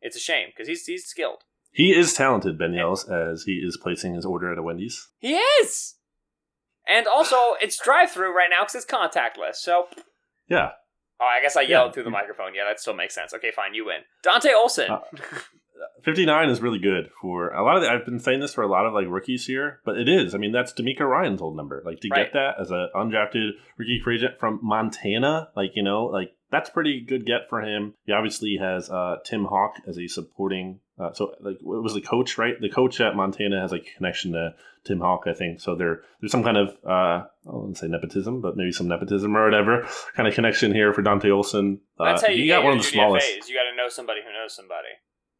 [0.00, 1.42] it's a shame because he's he's skilled.
[1.72, 5.08] He is talented, Ben Yells, as he is placing his order at a Wendy's.
[5.18, 5.94] He is.
[6.88, 9.56] And also, it's drive-through right now because it's contactless.
[9.56, 9.86] So,
[10.48, 10.70] Yeah,
[11.20, 11.92] oh, I guess I yelled Yeah.
[11.92, 12.54] through the microphone.
[12.54, 13.32] Yeah, that still makes sense.
[13.34, 14.00] Okay, fine, you win.
[14.22, 14.90] Dante Olson.
[14.90, 15.00] Uh,
[16.04, 18.68] 59 is really good for a lot of the, I've been saying this for a
[18.68, 20.34] lot of like rookies here, but it is.
[20.34, 21.82] I mean, that's DeMeco Ryan's old number.
[21.84, 22.24] Like to Right.
[22.24, 26.70] get that as an undrafted rookie free agent from Montana, like, you know, like that's
[26.70, 27.94] pretty good get for him.
[28.04, 30.78] He obviously has uh, Tim Hauck as a supporting.
[31.00, 32.60] Uh, so like it was the coach, right?
[32.60, 35.60] The coach at Montana has like connection to Tim Hauck, I think.
[35.60, 39.36] So there, there's some kind of uh, I wouldn't say nepotism, but maybe some nepotism
[39.36, 41.80] or whatever kind of connection here for Dante Olson.
[41.98, 43.48] Uh, That's how you got one of the smallest.
[43.48, 44.88] You got to know somebody who knows somebody.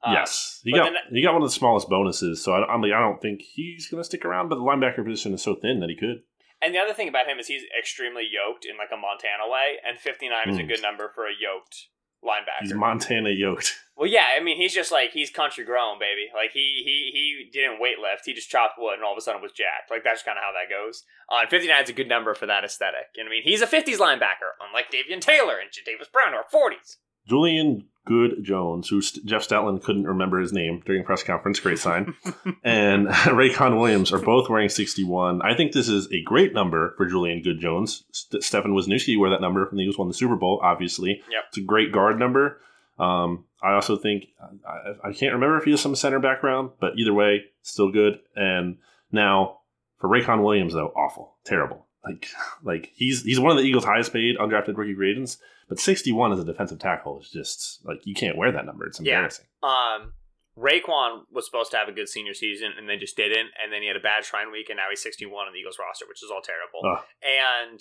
[0.04, 2.42] Um, Yes, he got then- he got one of the smallest bonuses.
[2.42, 4.48] So I, I'm like, I don't think he's going to stick around.
[4.48, 6.22] But the linebacker position is so thin that he could.
[6.62, 9.78] And the other thing about him is he's extremely yoked in like a Montana way,
[9.86, 10.68] and 59 is a Mm.
[10.68, 11.88] good number for a yoked
[12.24, 12.62] linebacker.
[12.62, 13.78] He's Montana yoked.
[13.94, 16.26] Well, yeah, I mean, he's just like he's country grown, baby.
[16.34, 18.22] Like he he he didn't weight lift.
[18.24, 19.90] He just chopped wood, and all of a sudden was jacked.
[19.90, 21.04] Like that's kind of how that goes.
[21.30, 23.12] Uh, and 59 is a good number for that aesthetic.
[23.16, 23.42] And I mean?
[23.44, 26.96] He's a 50s linebacker, unlike Davion Taylor and Davis Brown, who are 40s.
[27.28, 31.78] Julian Good Jones, who St- Jeff Stoutland couldn't remember his name during press conference, great
[31.78, 32.14] sign,
[32.64, 35.40] and Raequan Williams are both wearing 61.
[35.42, 38.04] I think this is a great number for Julian Good Jones.
[38.10, 41.22] St- Stefan Wisniewski wore that number when the Eagles won the Super Bowl, obviously.
[41.30, 41.44] Yep.
[41.48, 42.60] It's a great guard number.
[42.98, 44.26] Um, I also think
[44.66, 48.20] I, I, can't remember if he has some center background, but either way, still good.
[48.36, 48.78] And
[49.10, 49.60] now
[49.98, 51.86] for Raequan Williams, though, awful, terrible.
[52.04, 52.28] Like,
[52.62, 55.38] like he's he's one of the Eagles' highest paid undrafted rookie free agents,
[55.68, 58.86] but 61 as a defensive tackle is just like you can't wear that number.
[58.86, 59.46] It's embarrassing.
[59.62, 59.68] Yeah.
[59.68, 60.12] Um,
[60.58, 63.82] Raequan was supposed to have a good senior season and then just didn't, and then
[63.82, 66.22] he had a bad Shrine Week, and now he's 61 on the Eagles roster, which
[66.22, 66.80] is all terrible.
[66.84, 67.04] Ugh.
[67.22, 67.80] And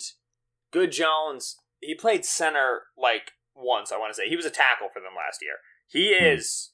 [0.72, 3.92] Good Jones, he played center like once.
[3.92, 5.56] I want to say he was a tackle for them last year.
[5.86, 6.24] He hmm.
[6.24, 6.72] is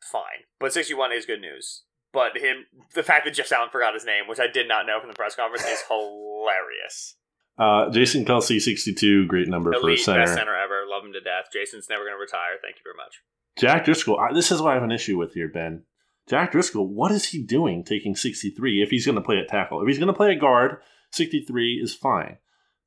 [0.00, 1.82] fine, but 61 is good news.
[2.12, 4.98] But him, the fact that Jeff Allen forgot his name, which I did not know
[5.00, 7.16] from the press conference, is hilarious.
[7.58, 10.20] Uh, Jason Kelce, 62, great number Elite, for center.
[10.20, 10.84] Best center ever.
[10.88, 11.46] Love him to death.
[11.52, 12.56] Jason's never going to retire.
[12.62, 13.20] Thank you very much.
[13.58, 15.82] Jack Driscoll, I, this is what I have an issue with here, Ben.
[16.28, 19.82] Jack Driscoll, what is he doing taking 63 if he's going to play at tackle?
[19.82, 20.76] If he's going to play at guard,
[21.12, 22.36] 63 is fine.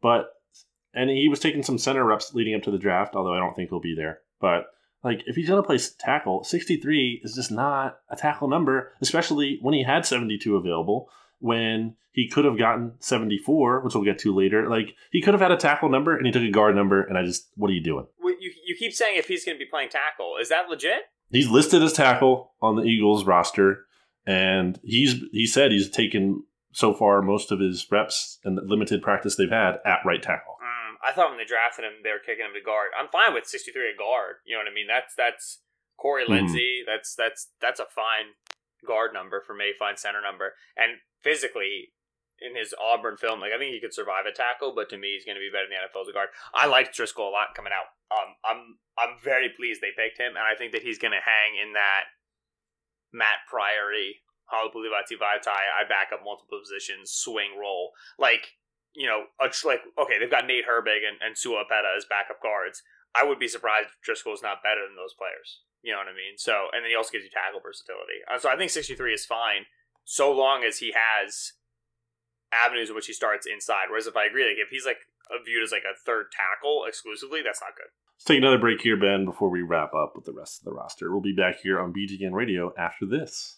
[0.02, 0.28] But,
[0.94, 3.56] and he was taking some center reps leading up to the draft, although I don't
[3.56, 4.20] think he'll be there.
[4.40, 4.68] But
[5.04, 9.58] like, if he's going to play tackle, 63 is just not a tackle number, especially
[9.62, 14.36] when he had 72 available, when he could have gotten 74, which we'll get to
[14.36, 14.70] later.
[14.70, 17.18] Like, he could have had a tackle number and he took a guard number, and
[17.18, 18.06] I just, what are you doing?
[18.24, 20.36] You, you keep saying if he's going to be playing tackle.
[20.42, 21.04] Is that legit?
[21.30, 23.86] He's listed as tackle on the Eagles roster,
[24.26, 26.44] and he's he said he's taken
[26.74, 30.58] so far most of his reps and the limited practice they've had at right tackle.
[31.02, 32.94] I thought when they drafted him, they were kicking him to guard.
[32.94, 34.46] I'm fine with 63 at guard.
[34.46, 34.88] You know what I mean?
[34.88, 35.62] That's that's
[35.98, 36.86] Corey mm-hmm.
[36.86, 38.38] That's that's that's a fine
[38.86, 39.74] guard number for me.
[39.78, 40.54] Fine center number.
[40.78, 41.94] And physically,
[42.42, 45.14] in his Auburn film, like I think he could survive a tackle, but to me,
[45.14, 46.34] he's going to be better in the NFL as a guard.
[46.58, 47.94] I liked Driscoll a lot coming out.
[48.10, 48.62] Um, I'm
[48.98, 51.78] I'm very pleased they picked him, and I think that he's going to hang in
[51.78, 52.10] that
[53.14, 53.94] Matt Pryor,
[54.50, 57.94] Halapoulivaati Vaitai, I back up multiple positions, swing roll.
[58.18, 58.58] Like
[58.96, 62.42] you know, a, like okay, they've got Nate Herbig and, and Sua Opeta as backup
[62.42, 62.84] guards.
[63.16, 65.64] I would be surprised if Driscoll's not better than those players.
[65.84, 66.38] You know what I mean?
[66.38, 68.24] So, and then he also gives you tackle versatility.
[68.30, 69.66] Uh, so I think 63 is fine,
[70.06, 71.54] so long as he has
[72.54, 73.90] avenues in which he starts inside.
[73.90, 75.04] Whereas if I agree, like if he's like
[75.44, 77.90] viewed as like a third tackle exclusively, that's not good.
[78.16, 80.74] Let's take another break here, Ben, before we wrap up with the rest of the
[80.74, 81.12] roster.
[81.12, 83.58] We'll be back here on BGN Radio after this.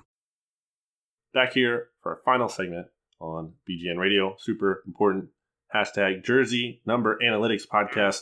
[1.33, 2.87] Back here for our final segment
[3.19, 4.35] on BGN Radio.
[4.39, 5.29] Super important
[5.73, 8.21] hashtag jersey number analytics podcast.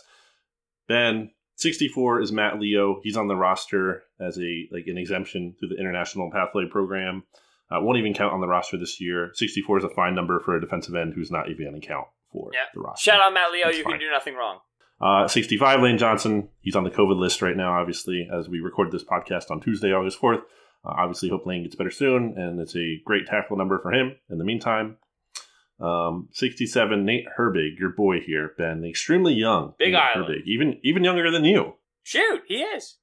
[0.88, 3.00] Ben, 64 is Matt Leo.
[3.04, 7.24] He's on the roster as a like an exemption through the International Pathway Program.
[7.72, 9.32] Uh, won't even count on the roster this year.
[9.34, 12.08] 64 is a fine number for a defensive end who's not even going to count
[12.32, 12.62] for yeah.
[12.74, 13.12] the roster.
[13.12, 13.66] Shout out Matt Leo.
[13.66, 13.94] That's you fine.
[13.94, 14.60] can do nothing wrong.
[15.02, 16.50] Uh, 65, Lane Johnson.
[16.62, 19.94] He's on the COVID list right now, obviously, as we record this podcast on Tuesday,
[19.94, 20.42] August 4th.
[20.86, 24.16] Uh, obviously, hope Lane gets better soon, and it's a great tackle number for him
[24.30, 24.98] in the meantime.
[25.80, 28.84] Um, 67, Nate Herbig, your boy here, Ben.
[28.84, 29.74] Extremely young.
[29.80, 30.30] Big Nate Island.
[30.30, 31.76] Herbig, even, even younger than you.
[32.04, 32.98] Shoot, he is.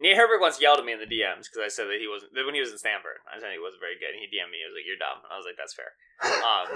[0.00, 2.30] Nate Herbig once yelled at me in the DMs because I said that he wasn't,
[2.34, 4.14] when he was in Stanford, I said he wasn't very good.
[4.14, 5.18] And he DM'd me, he was like, You're dumb.
[5.26, 5.90] And I was like, That's fair.
[6.22, 6.66] Um,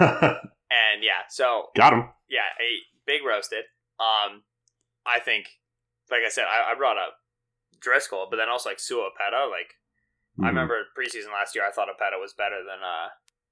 [0.91, 1.71] and yeah, so.
[1.75, 2.11] Got him.
[2.27, 3.63] Yeah, a big roasted.
[3.99, 4.43] Um,
[5.07, 5.47] I think,
[6.11, 7.15] like I said, I, I brought up
[7.79, 9.47] Driscoll, but then also like Sua Opeta.
[9.47, 9.79] Like
[10.33, 10.45] mm-hmm.
[10.45, 13.09] I remember preseason last year, I thought Opeta was better than uh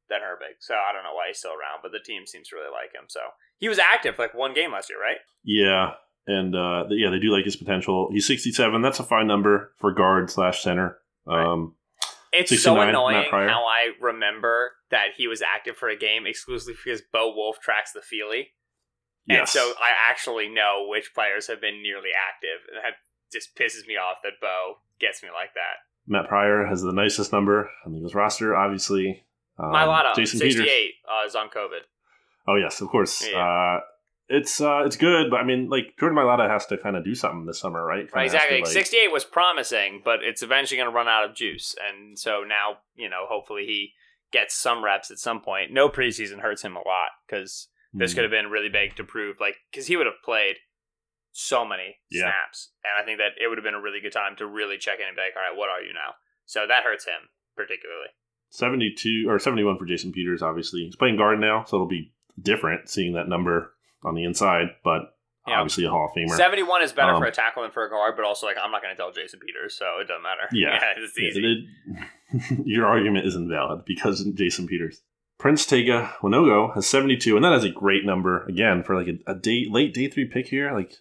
[0.09, 0.59] than Herbig.
[0.59, 2.93] So I don't know why he's still around, but the team seems to really like
[2.93, 3.07] him.
[3.07, 3.21] So
[3.57, 5.17] he was active like one game last year, right?
[5.43, 5.91] Yeah,
[6.27, 8.09] and uh, yeah, they do like his potential.
[8.11, 8.81] He's sixty seven.
[8.81, 10.97] That's a fine number for guard slash center.
[11.25, 11.45] Right.
[11.45, 11.75] Um,
[12.33, 17.01] it's so annoying how I remember that he was active for a game exclusively because
[17.11, 18.51] Bo Wulf tracks the Feely.
[19.27, 19.39] Yes.
[19.39, 22.67] And so I actually know which players have been nearly active.
[22.71, 22.97] And that
[23.31, 25.83] just pisses me off that Bo gets me like that.
[26.11, 29.23] Matt Pryor has the nicest number on the Eagles roster, obviously.
[29.57, 30.93] Um, Mailata, Jason 68 Peters.
[31.07, 31.79] Uh, is on COVID.
[32.47, 33.25] Oh, yes, of course.
[33.27, 33.39] Yeah.
[33.39, 33.79] Uh,
[34.27, 37.15] it's uh, it's good, but I mean, like Jordan Mailata has to kind of do
[37.15, 38.09] something this summer, right?
[38.13, 38.57] right exactly.
[38.57, 38.71] To, like...
[38.71, 42.77] 68 was promising, but it's eventually going to run out of juice, and so now
[42.95, 43.91] you know, hopefully he
[44.31, 45.71] gets some reps at some point.
[45.71, 48.15] No preseason hurts him a lot because this mm.
[48.15, 50.55] could have been really big to prove, like, because he would have played
[51.31, 52.23] so many yeah.
[52.23, 54.77] snaps, and I think that it would have been a really good time to really
[54.77, 56.15] check in and be like, all right, what are you now?
[56.45, 58.07] So that hurts him particularly.
[58.49, 60.81] 72 or 71 for Jason Peters, obviously.
[60.81, 63.73] He's playing guard now, so it'll be different seeing that number
[64.03, 65.15] on the inside, but
[65.47, 65.59] Yeah.
[65.59, 66.35] obviously a Hall of Famer.
[66.35, 68.71] 71 is better Um, for a tackle than for a guard, but also like I'm
[68.71, 70.47] not going to tell Jason Peters, so it doesn't matter.
[70.51, 70.79] Yeah.
[70.97, 71.39] it's easy.
[71.39, 75.01] It- it- your argument is invalid because Jason Peters.
[75.37, 79.31] Prince Tega Wanogho has 72, and that is a great number again for like a,
[79.31, 80.71] a day late day three pick here.
[80.73, 80.93] Like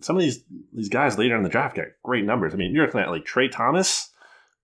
[0.00, 2.54] some of these these guys later in the draft got great numbers.
[2.54, 4.10] I mean, you're looking at like Trey Thomas,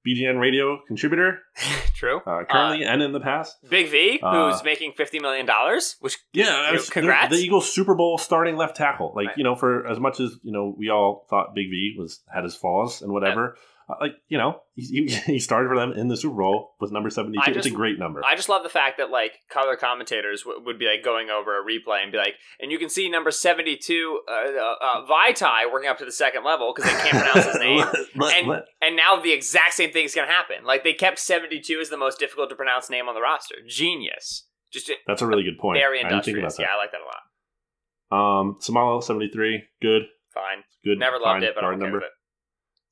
[0.07, 1.39] BGN radio contributor,
[1.95, 2.19] True.
[2.27, 3.57] uh, currently and in the past.
[3.71, 7.31] Big V, Uh, who's making fifty million dollars, which Yeah, that's- congrats.
[7.31, 9.13] The, the Eagles Super Bowl starting left tackle.
[9.17, 9.39] Like Right.
[9.39, 12.45] you know, for as much as you know, we all thought Big V was had
[12.45, 13.57] his flaws and whatever.
[13.89, 17.11] Uh, like you know, he, he started for them in the Super Bowl with number
[17.11, 17.51] seventy I.
[17.51, 18.23] It's a great number.
[18.25, 21.59] I just love the fact that like color commentators w- would be like going over
[21.61, 25.71] a replay and be like, and you can see number seventy-two, uh, uh, uh, Vaitai
[25.71, 27.85] working up to the second level because they can't pronounce his name.
[28.17, 30.65] Let- and let- and now the exact same thing is going to happen.
[30.65, 33.57] Like they kept seventy-two as the most difficult to pronounce name on the roster.
[33.69, 34.47] Genius.
[34.73, 35.79] Just that's a really good point.
[35.79, 36.55] very I industrious.
[36.59, 36.75] about Yeah.
[36.75, 38.41] I like that a lot.
[38.41, 40.65] Um, Seumalo seventy three, good, Fine.
[40.85, 40.99] good.
[40.99, 41.99] Never fine loved it, but I'm okay number.
[41.99, 42.11] with it.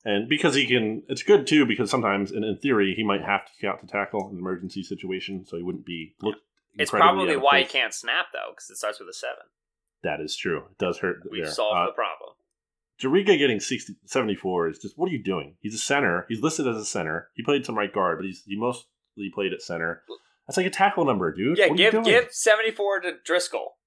[0.05, 1.65] And because he can, it's good too.
[1.65, 4.83] Because sometimes, in, in theory, he might have to kick out to tackle an emergency
[4.83, 6.35] situation, so he wouldn't be look.
[6.75, 9.43] It's probably why he can't snap though, because it starts with a seven.
[10.03, 10.57] That is true.
[10.71, 11.21] It does hurt.
[11.31, 11.51] We've there.
[11.53, 12.31] solved Uh, the problem.
[13.01, 15.55] Juriga getting 60, 74 is just what are you doing?
[15.61, 16.25] He's a center.
[16.29, 17.29] He's listed as a center.
[17.33, 18.85] He played some right guard, but he's he mostly
[19.33, 20.03] played at center.
[20.47, 21.57] That's like a tackle number, dude.
[21.57, 23.77] Yeah, What give give seventy-four to Driscoll.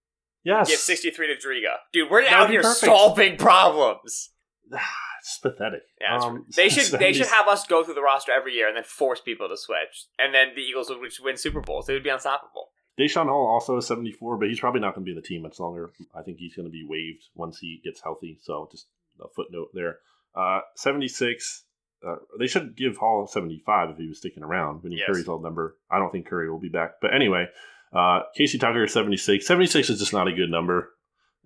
[0.44, 0.68] yes.
[0.70, 1.76] Give sixty-three to Driga.
[1.92, 2.84] Dude, we're That out here perfect.
[2.86, 4.30] solving problems.
[5.26, 5.82] it's pathetic.
[6.00, 8.76] Yeah, Um, they should they should have us go through the roster every year and
[8.76, 11.86] then force people to switch, and then the Eagles would win Super Bowls.
[11.86, 12.68] They would be unstoppable.
[12.98, 15.42] Daeshon Hall also is 74, but he's probably not going to be in the team
[15.42, 15.90] much longer.
[16.14, 18.38] I think he's going to be waived once he gets healthy.
[18.42, 18.86] So just
[19.20, 19.96] a footnote there.
[20.34, 21.64] Uh, 76.
[22.06, 24.82] Uh, they should give Hall 75 if he was sticking around.
[24.82, 25.08] When he Yes.
[25.08, 25.76] Curry's old number.
[25.90, 26.92] I don't think Curry will be back.
[27.02, 27.46] But anyway,
[27.92, 29.46] uh, Casey Tucker is 76.
[29.46, 30.90] 76 is just not a good number.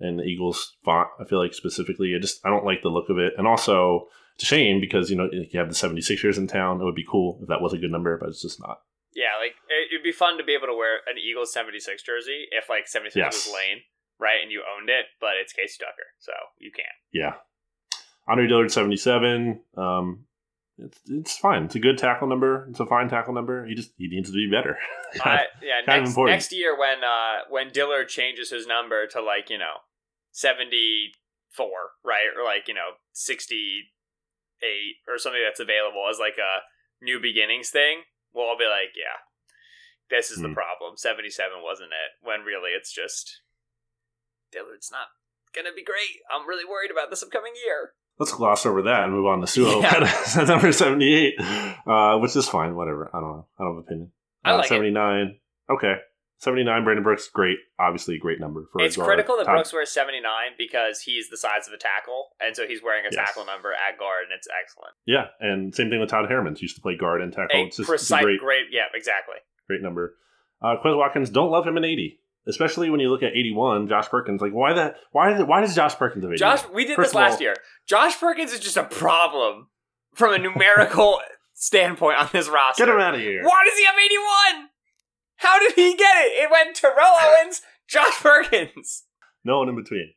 [0.00, 3.10] And the Eagles font, I feel like specifically, I just I don't like the look
[3.10, 3.34] of it.
[3.36, 6.80] And also, it's a shame because you know you have the 76ers in town.
[6.80, 8.78] It would be cool if that was a good number, but it's just not.
[9.14, 12.46] Yeah, like it, it'd be fun to be able to wear an Eagles seventy-six jersey
[12.52, 13.46] if like seventy-six Yes.
[13.46, 13.82] was Lane,
[14.18, 16.88] right, and you owned it, but it's Casey Tucker, so you can't.
[17.12, 17.34] Yeah.
[18.28, 19.60] Andre Dillard, 77.
[19.76, 20.26] Um,
[20.78, 21.64] it's, it's fine.
[21.64, 22.66] It's a good tackle number.
[22.70, 23.66] It's a fine tackle number.
[23.66, 24.78] He just he needs to be better.
[25.24, 29.50] I, yeah, kind next next year when uh when Dillard changes his number to like
[29.50, 29.82] you know
[30.32, 31.12] seventy
[31.50, 33.82] four, right, or like you know sixty
[34.62, 36.62] eight or something that's available as like a
[37.04, 38.02] new beginnings thing,
[38.34, 39.24] well, I'll be like, yeah,
[40.10, 40.54] this is the Hmm.
[40.54, 40.96] problem.
[40.96, 42.26] Seventy seven wasn't it?
[42.26, 43.40] When really it's just
[44.52, 45.08] Dillard's not
[45.54, 46.20] gonna be great.
[46.30, 47.92] I'm really worried about this upcoming year.
[48.18, 50.44] Let's gloss over that and move on to Sua Yeah.
[50.46, 51.34] number 78,
[51.86, 52.74] uh, which is fine.
[52.76, 53.08] Whatever.
[53.14, 53.46] I don't know.
[53.58, 54.12] I don't have an opinion.
[54.44, 54.68] I Uh, like it.
[54.68, 55.40] 79.
[55.70, 55.94] Okay.
[56.40, 57.58] 79, Brandon Brooks, great.
[57.78, 60.24] Obviously, a great number for a It's critical that Top- Brooks wears 79
[60.58, 63.14] because he's the size of a tackle, and so he's wearing a Yes.
[63.26, 64.94] tackle number at guard, and it's excellent.
[65.06, 66.56] Yeah, and same thing with Todd Harriman.
[66.58, 67.60] Used to play guard and tackle.
[67.60, 69.36] A it's just precise, great, great, yeah, exactly.
[69.66, 70.16] great number.
[70.62, 72.18] Uh, Quez Watkins, don't love him in 80.
[72.46, 74.40] Especially when you look at 81, Josh Perkins.
[74.40, 74.96] Like, why that?
[75.12, 76.56] Why, did- why does Josh Perkins have 81?
[76.56, 77.56] Josh, we did First this last all- year.
[77.86, 79.68] Josh Perkins is just a problem
[80.14, 81.20] from a numerical
[81.52, 82.86] standpoint on this roster.
[82.86, 83.42] Get him out of here.
[83.44, 84.69] Why does he have 81?
[85.40, 86.42] How did he get it?
[86.44, 89.04] It went Terrell Owens, Josh Perkins.
[89.44, 90.12] No one in between.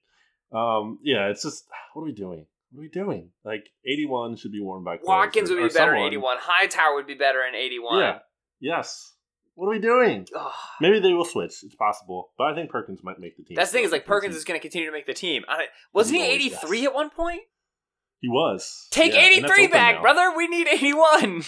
[0.52, 2.46] Um, yeah, it's just what are we doing?
[2.72, 3.30] What are we doing?
[3.46, 6.08] Like 81 should be worn by Watkins or- would be better in someone.
[6.08, 6.38] 81.
[6.42, 8.00] Hightower would be better in 81.
[8.00, 8.20] Yeah.
[8.60, 9.14] Yes.
[9.56, 10.28] What are we doing?
[10.36, 10.52] Ugh.
[10.82, 11.54] Maybe they will switch.
[11.64, 13.56] It's possible, but I think Perkins might make the team.
[13.56, 15.44] That's the thing is like Perkins is going to continue to make the team.
[15.48, 17.42] I wasn't he He 83 at one point?
[18.20, 18.88] He was.
[18.92, 20.02] Take Yeah, 83 back, now.
[20.02, 20.34] brother.
[20.36, 21.44] We need 81.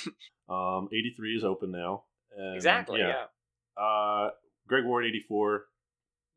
[0.47, 2.03] Um, 83 is open now.
[2.38, 2.99] And, exactly.
[2.99, 3.23] Yeah.
[3.78, 4.30] Uh,
[4.67, 5.65] Greg Ward 84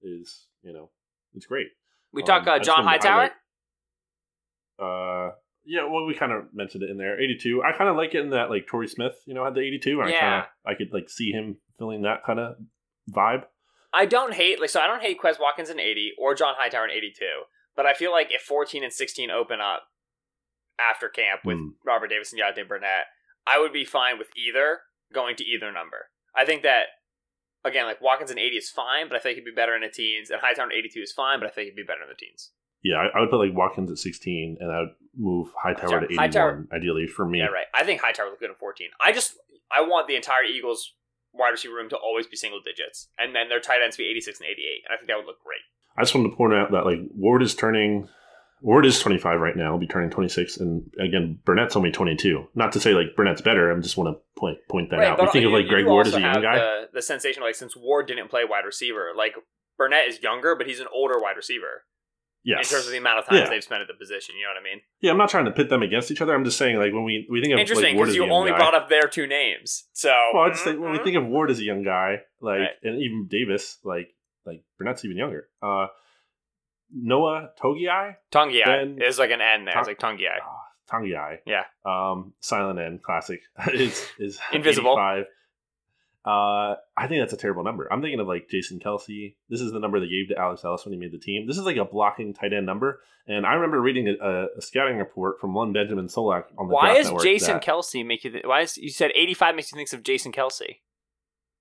[0.02, 0.90] is you know
[1.34, 1.68] it's great.
[2.12, 3.12] We Um, talk uh, John Hightower.
[3.12, 3.32] highlight-
[4.78, 5.32] Uh,
[5.64, 7.20] yeah, well, we kind of mentioned it in there.
[7.20, 7.62] 82.
[7.62, 10.00] I kind of like it in that like Torrey Smith, you know, had the 82.
[10.00, 10.20] I Yeah.
[10.20, 12.56] kind of I could like see him filling that kind of
[13.10, 13.46] vibe.
[13.92, 14.80] I don't hate like so.
[14.80, 17.44] I don't hate Quez Watkins in 80 or John Hightower in 82.
[17.74, 19.88] But I feel like if 14 and 16 open up
[20.78, 21.68] after camp with Hmm.
[21.84, 23.06] Robert Davis and Yante Burnett,
[23.46, 24.82] I would be fine with either
[25.12, 26.10] going to either number.
[26.34, 26.88] I think that
[27.64, 29.88] again, like Watkins in 80 is fine, but I think he'd be better in the
[29.88, 32.14] teens, and Hightower in 82 is fine, but I think he'd be better in the
[32.14, 32.50] teens.
[32.82, 36.06] Yeah, I, I would put like Watkins at 16, and I would move Hightower to
[36.06, 37.38] 81 Hightower- ideally for me.
[37.40, 37.66] Yeah, right.
[37.74, 38.88] I think Hightower look good in 14.
[39.04, 39.34] I just
[39.70, 40.94] I want the entire Eagles
[41.34, 44.08] wide receiver room to always be single digits, and then their tight ends to be
[44.10, 45.60] 86 and 88, and I think that would look great.
[45.96, 48.08] I just wanted to point out that like Ward is turning,
[48.60, 49.70] Ward is 25 right now.
[49.72, 52.48] He'll be turning 26, and again Burnett's only 22.
[52.54, 53.72] Not to say like Burnett's better.
[53.72, 55.20] I just want to point point that out.
[55.20, 56.56] We think of like Greg Ward as a young guy.
[56.58, 59.34] The, the sensation, like since Ward didn't play wide receiver, like
[59.76, 61.84] Burnett is younger, but he's an older wide receiver.
[62.44, 62.70] Yes.
[62.70, 63.48] in terms of the amount of time Yeah.
[63.50, 64.36] they've spent at the position.
[64.36, 64.80] You know what I mean?
[65.00, 66.34] Yeah, I'm not trying to pit them against each other.
[66.34, 68.52] I'm just saying, like when we we think of Interesting because as a you only
[68.52, 69.84] guy, brought up their two names.
[69.92, 71.04] So Well, I just think when we Mhm.
[71.04, 72.68] think of Ward as a young guy, like Right.
[72.84, 74.14] and even Davis, like
[74.46, 75.48] like Burnett's even younger.
[75.60, 75.88] Uh,
[76.92, 79.74] Noah Togiai, Tongiai is like an N there.
[79.74, 80.38] Tong- It's like Tongiai.
[80.42, 80.58] oh,
[80.90, 81.64] Tongiai, Yeah.
[81.84, 83.40] um, silent N, classic.
[83.72, 84.92] is is Invisible.
[84.92, 85.24] 85.
[86.24, 87.90] Uh, I think that's a terrible number.
[87.90, 89.36] I'm thinking of like Jason Kelce.
[89.48, 91.46] This is the number they gave to Alex Ellis when he made the team.
[91.46, 93.00] This is like a blocking tight end number.
[93.26, 96.74] And I remember reading a, a, a scouting report from one Benjamin Solak on the
[96.74, 98.30] Why is Network Jason that- Kelce make you?
[98.32, 100.76] Th- why is you said eighty five makes you think of Jason Kelce?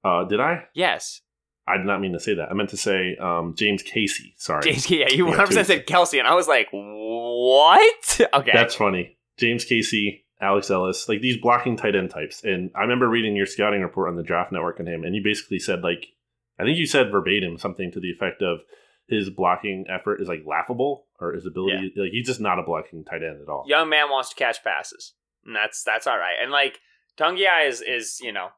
[0.03, 0.65] uh, did I?
[0.73, 1.21] Yes,
[1.67, 2.49] I did not mean to say that.
[2.49, 4.33] I meant to say um, James Casey.
[4.37, 4.63] Sorry.
[4.63, 4.89] James.
[4.89, 5.73] Yeah, you Yeah, one hundred percent two.
[5.73, 8.19] said Kelce, and I was like, what?
[8.33, 9.17] Okay, That's funny.
[9.37, 12.43] James Casey, Alex Ellis, like these blocking tight end types.
[12.43, 15.21] And I remember reading your scouting report on the draft network on him, and you
[15.23, 16.07] basically said like,
[16.59, 18.59] I think you said verbatim something to the effect of
[19.07, 23.03] his blocking effort is like laughable, or his ability like he's just not a blocking
[23.03, 23.65] tight end at all.
[23.67, 25.13] young man wants to catch passes,
[25.45, 26.35] and that's that's all right.
[26.41, 26.79] And like
[27.17, 28.49] Tungiai is is you know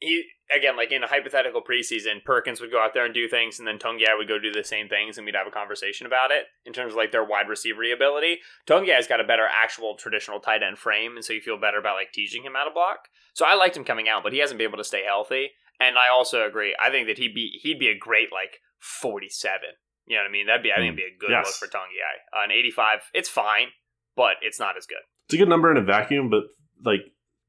[0.00, 0.24] he
[0.54, 3.66] again like in a hypothetical preseason, Perkins would go out there and do things, and
[3.66, 6.44] then Tungiai would go do the same things, and we'd have a conversation about it
[6.64, 8.38] in terms of like their wide receiver ability.
[8.66, 11.96] Tungiai's got a better actual traditional tight end frame, and so you feel better about
[11.96, 13.08] like teaching him how to block.
[13.34, 15.50] So I liked him coming out, but he hasn't been able to stay healthy.
[15.80, 16.74] And I also agree.
[16.80, 19.70] I think that he'd be he'd be a great like forty seven.
[20.06, 20.46] You know what I mean?
[20.46, 21.46] That'd be I think it'd be a good Yes.
[21.46, 22.18] look for Tungiai.
[22.36, 23.68] Uh, an eighty five, it's fine,
[24.16, 25.02] but it's not as good.
[25.26, 26.44] It's a good number in a vacuum, but
[26.84, 27.00] like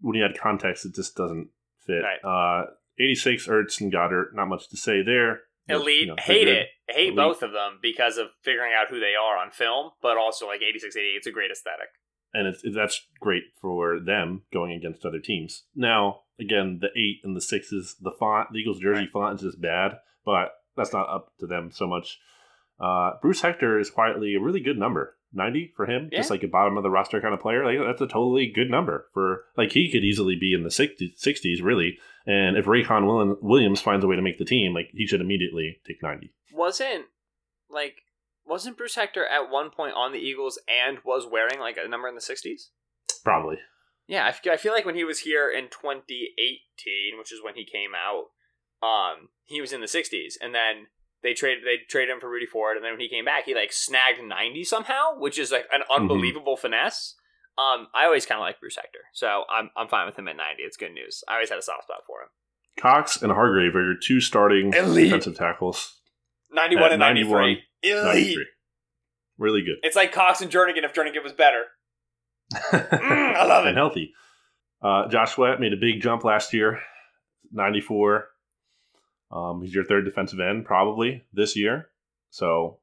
[0.02, 1.50] when you add context, it just doesn't
[1.94, 2.04] fit.
[2.04, 2.62] Right.
[2.62, 2.66] Uh,
[3.00, 5.42] 86, Ertz and Goedert, not much to say there.
[5.68, 6.68] Elite, you know, hate it.
[6.88, 7.16] Hate Elite.
[7.16, 10.62] both of them because of figuring out who they are on film, but also like
[10.68, 11.90] 86, 88, it's a great aesthetic.
[12.34, 15.66] and it's, that's great for them going against other teams.
[15.76, 19.12] Now, again, the eight and the sixes, the font, the Eagles jersey Right.
[19.12, 22.20] font is just bad, but that's not up to them so much.
[22.80, 26.48] Uh, Bruce Hector is quietly a really good number, ninety for him, just like a
[26.48, 27.66] bottom of the roster kind of player.
[27.66, 31.20] Like that's a totally good number for like he could easily be in the 60s,
[31.24, 31.98] 60s really.
[32.26, 35.22] And if Raequan William- Williams finds a way to make the team, like he should
[35.22, 36.34] immediately take ninety.
[36.54, 37.06] Wasn't
[37.70, 38.04] like
[38.50, 42.08] wasn't Bruce Hector at one point on the Eagles and was wearing like a number
[42.08, 42.70] in the 60s?
[43.24, 43.58] Probably.
[44.08, 47.54] Yeah, I feel, I feel like when he was here in 2018, which is when
[47.54, 48.30] he came out,
[48.82, 50.88] um, he was in the 60s, and then
[51.24, 53.56] they traded they traded him for Rudy Ford, and then when he came back, he
[53.56, 57.16] like snagged 90 somehow, which is like an unbelievable finesse.
[57.58, 60.38] Um, I always kind of like Bruce Hector, so I'm I'm fine with him at
[60.38, 60.64] 90.
[60.64, 61.24] It's good news.
[61.28, 62.30] I always had a soft spot for him.
[62.80, 65.06] Cox and Hargrave are your two starting Elite.
[65.06, 66.00] defensive tackles.
[66.52, 67.32] 91 At and 93.
[67.32, 67.44] 91,
[67.84, 68.06] Elite.
[68.06, 68.46] 93.
[69.38, 69.76] Really good.
[69.84, 71.64] It's like Cox and Jernigan if Jernigan was better.
[72.72, 73.70] Mm, I love it.
[73.70, 74.14] and healthy.
[74.82, 76.80] Uh, Josh Sweat made a big jump last year,
[77.52, 78.28] 94.
[79.32, 81.90] Um, he's your third defensive end probably this year.
[82.30, 82.80] So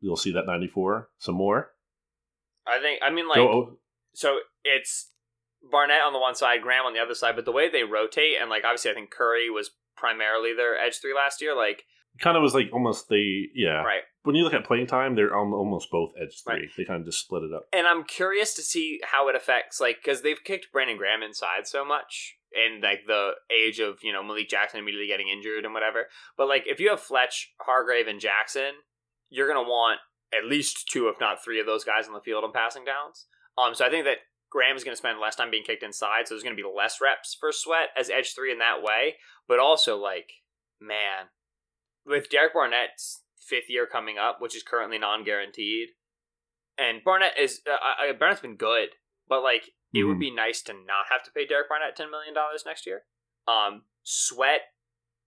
[0.00, 1.70] you'll see that 94 some more.
[2.66, 3.78] I think I mean like Joe O-
[4.14, 5.10] so it's
[5.70, 8.36] Barnett on the one side, Graham on the other side, but the way they rotate
[8.40, 11.56] and like obviously I think Curry was primarily their edge three last year.
[11.56, 11.84] Like
[12.20, 13.82] kind of was like almost the, yeah.
[13.82, 14.02] right.
[14.24, 16.54] When you look at playing time, they're almost both edge three.
[16.54, 16.68] Right.
[16.76, 17.66] They kind of just split it up.
[17.72, 21.66] And I'm curious to see how it affects like because they've kicked Brandon Graham inside
[21.66, 25.74] so much in like the age of you know Malik Jackson immediately getting injured and
[25.74, 26.06] whatever.
[26.36, 28.72] But like if you have Fletch, Hargrave, and Jackson,
[29.30, 30.00] you're gonna want
[30.32, 33.26] at least two, if not three, of those guys on the field on passing downs.
[33.56, 34.18] Um, so I think that
[34.50, 37.36] Graham is to spend less time being kicked inside, so there's to be less reps
[37.38, 39.16] for Sweat as edge three in that way.
[39.46, 40.30] But also, like,
[40.80, 41.28] man,
[42.06, 45.88] with Derek Barnett's fifth year coming up, which is currently non-guaranteed,
[46.78, 48.90] and Barnett is uh, Barnett's been good,
[49.28, 50.20] but like it would Mhm.
[50.20, 53.06] be nice to not have to pay Derek Barnett ten million dollars next year.
[53.46, 54.72] Um, Sweat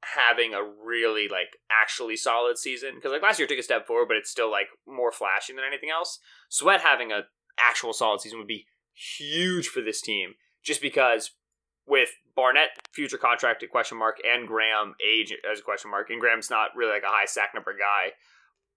[0.03, 4.07] having a really like actually solid season because like last year took a step forward,
[4.07, 6.19] but it's still like more flashing than anything else.
[6.49, 7.27] Sweat having a
[7.59, 11.31] actual solid season would be huge for this team, just because
[11.85, 16.19] with Barnett future contract at question mark and Graham age as a question mark, and
[16.19, 18.13] Graham's not really like a high sack number guy.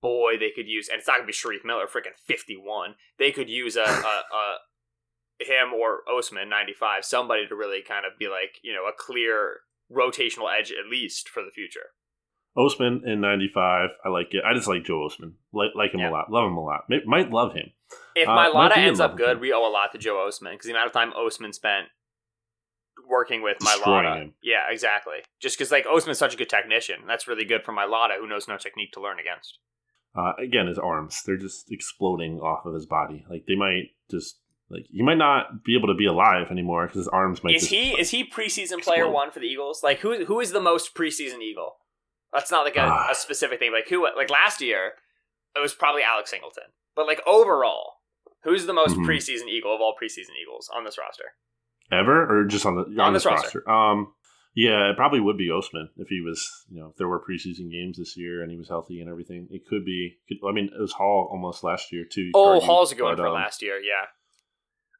[0.02, 2.96] Boy, they could use, and it's not gonna be Shareef Miller, freaking fifty-one.
[3.18, 3.84] They could use a, a,
[4.34, 4.56] a
[5.40, 8.92] him or Ostman ninety five, somebody to really kind of be like you know a
[8.96, 9.60] clear
[9.92, 11.90] rotational edge at least for the future.
[12.56, 13.90] Ostman in 95.
[14.04, 14.44] I like it.
[14.48, 15.32] I just like Joe Ostman.
[15.52, 16.10] Like, like him Yeah.
[16.10, 16.30] a lot.
[16.30, 16.82] Love him a lot.
[16.88, 17.72] May- might love him.
[18.14, 20.66] If Uh, be in ends up good, we owe a lot to Joe Ostman because
[20.66, 21.88] the amount of time Ostman spent
[23.08, 24.16] working with Mailata.
[24.22, 24.34] him.
[24.40, 25.16] Yeah, exactly.
[25.40, 28.46] Just because like Ostman's such a good technician, that's really good for Mailata, who knows
[28.48, 29.58] no technique to learn against.
[30.16, 33.24] Uh, again, his arms, they're just exploding off of his body.
[33.28, 34.38] Like, they might just,
[34.70, 37.68] like, he might not be able to be alive anymore because his arms might Is
[37.68, 39.12] he is he preseason player explode.
[39.12, 39.82] one for the Eagles?
[39.82, 41.76] Like who who is the most preseason Eagle?
[42.32, 43.08] That's not like a, Ah.
[43.10, 43.72] a specific thing.
[43.72, 44.92] Like who like last year,
[45.54, 46.64] it was probably Alex Singleton.
[46.96, 47.94] But like overall,
[48.42, 49.06] who's the most Mhm.
[49.06, 51.32] preseason Eagle of all preseason Eagles on this roster?
[51.92, 53.68] Ever or just on the On this roster.
[53.70, 54.14] Um,
[54.56, 57.70] yeah, it probably would be Ostman if he was, you know, if there were preseason
[57.70, 59.48] games this year and he was healthy and everything.
[59.50, 60.16] It could be.
[60.28, 62.30] Could, I mean, it was Hall almost last year too.
[62.34, 63.78] Oh, Hall's going but, for um, last year.
[63.80, 64.06] Yeah,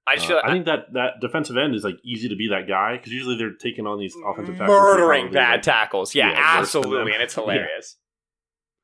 [0.07, 2.49] I just uh, feel I think that that defensive end is like easy to be
[2.51, 4.77] that guy because usually they're taking on these offensive tackles.
[4.77, 6.15] murdering bad like, tackles.
[6.15, 7.97] Yeah, yeah, absolutely, and it's hilarious.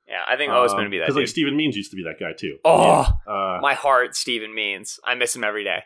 [0.09, 1.03] Yeah, I think it's going to be that.
[1.03, 1.07] Guy.
[1.07, 2.57] Because like Steven Means used to be that guy too.
[2.65, 3.33] Oh, Yeah.
[3.33, 4.99] uh, my heart, Steven Means.
[5.05, 5.85] I miss him every day.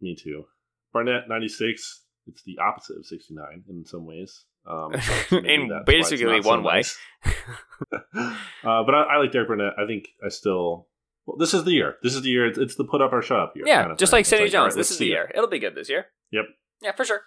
[0.00, 0.44] me too.
[0.92, 2.02] Barnett ninety six.
[2.26, 4.44] It's the opposite of sixty nine in some ways.
[4.66, 4.92] Um,
[5.28, 6.82] so In that's why it's basically so one way.
[8.14, 9.74] uh, but I, I like Derek Barnett.
[9.78, 10.88] I think I still.
[11.26, 11.96] Well, this is the year.
[12.02, 12.46] This is the year.
[12.46, 13.64] It's, it's the put up or shut up year.
[13.66, 14.18] Yeah, kind of just thing.
[14.18, 14.74] like It's Sidney Jones.
[14.74, 15.14] right, this is the see it.
[15.14, 15.30] year.
[15.34, 16.06] It'll be good this year.
[16.32, 16.44] Yep.
[16.82, 17.20] Yeah, for sure.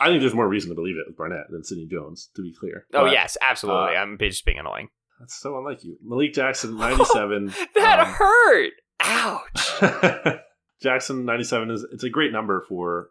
[0.00, 2.30] I think there's more reason to believe it with Barnett than Sidney Jones.
[2.36, 2.86] To be clear.
[2.94, 3.96] Oh But yes, absolutely.
[3.96, 4.88] uh, I'm just being annoying.
[5.18, 5.96] That's so unlike you.
[6.04, 7.52] Malik Jackson, 97.
[7.74, 8.72] That um, hurt.
[9.00, 10.38] Ouch.
[10.82, 13.10] Jackson, 97 is it's a great number for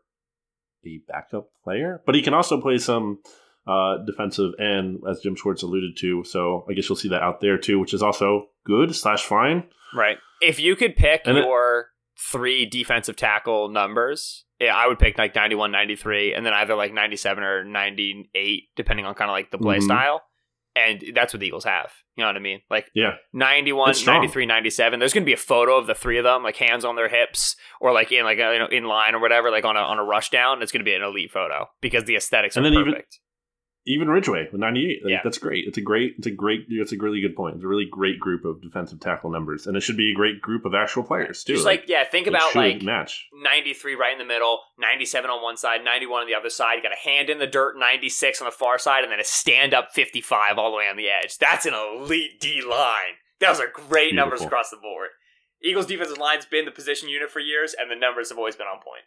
[0.86, 3.19] a backup player, but he can also play some
[3.67, 6.23] uh, defensive end, as Jim Schwartz alluded to.
[6.23, 9.63] So I guess you'll see that out there too, which is also good slash fine.
[9.95, 10.18] Right.
[10.41, 11.89] If you could pick And it- your
[12.32, 16.91] three defensive tackle numbers, yeah, I would pick like 91, 93, and then either like
[16.93, 19.84] 97 or 98, depending on kind of like the play Mhm.
[19.84, 20.24] style.
[20.76, 21.91] And that's what the Eagles have.
[22.15, 22.61] You know what I mean?
[22.70, 23.15] Like Yeah.
[23.34, 24.99] 91, 93, 97.
[24.99, 27.07] There's going to be a photo of the three of them, like hands on their
[27.07, 29.80] hips or like in like a, you know, in line or whatever, like on a
[29.80, 30.61] on a rush down.
[30.61, 33.20] It's going to be an elite photo because the aesthetics And are then even- perfect.
[33.88, 35.03] Even Ridgeway with 98.
[35.03, 35.21] Like, Yeah.
[35.23, 35.65] That's great.
[35.65, 37.55] It's a great, it's a great, it's a really good point.
[37.55, 39.65] It's a really great group of defensive tackle numbers.
[39.65, 41.53] And it should be a great group of actual players too.
[41.53, 43.27] Just like, yeah, think about like match.
[43.33, 46.75] 93 right in the middle, 97 on one side, 91 on the other side.
[46.75, 49.23] You got a hand in the dirt, 96 on the far side, and then a
[49.23, 51.38] stand up 55 all the way on the edge.
[51.38, 53.15] That's an elite D line.
[53.39, 55.09] Those are great numbers across the board.
[55.63, 58.67] Eagles defensive line's been the position unit for years, and the numbers have always been
[58.67, 59.03] on point.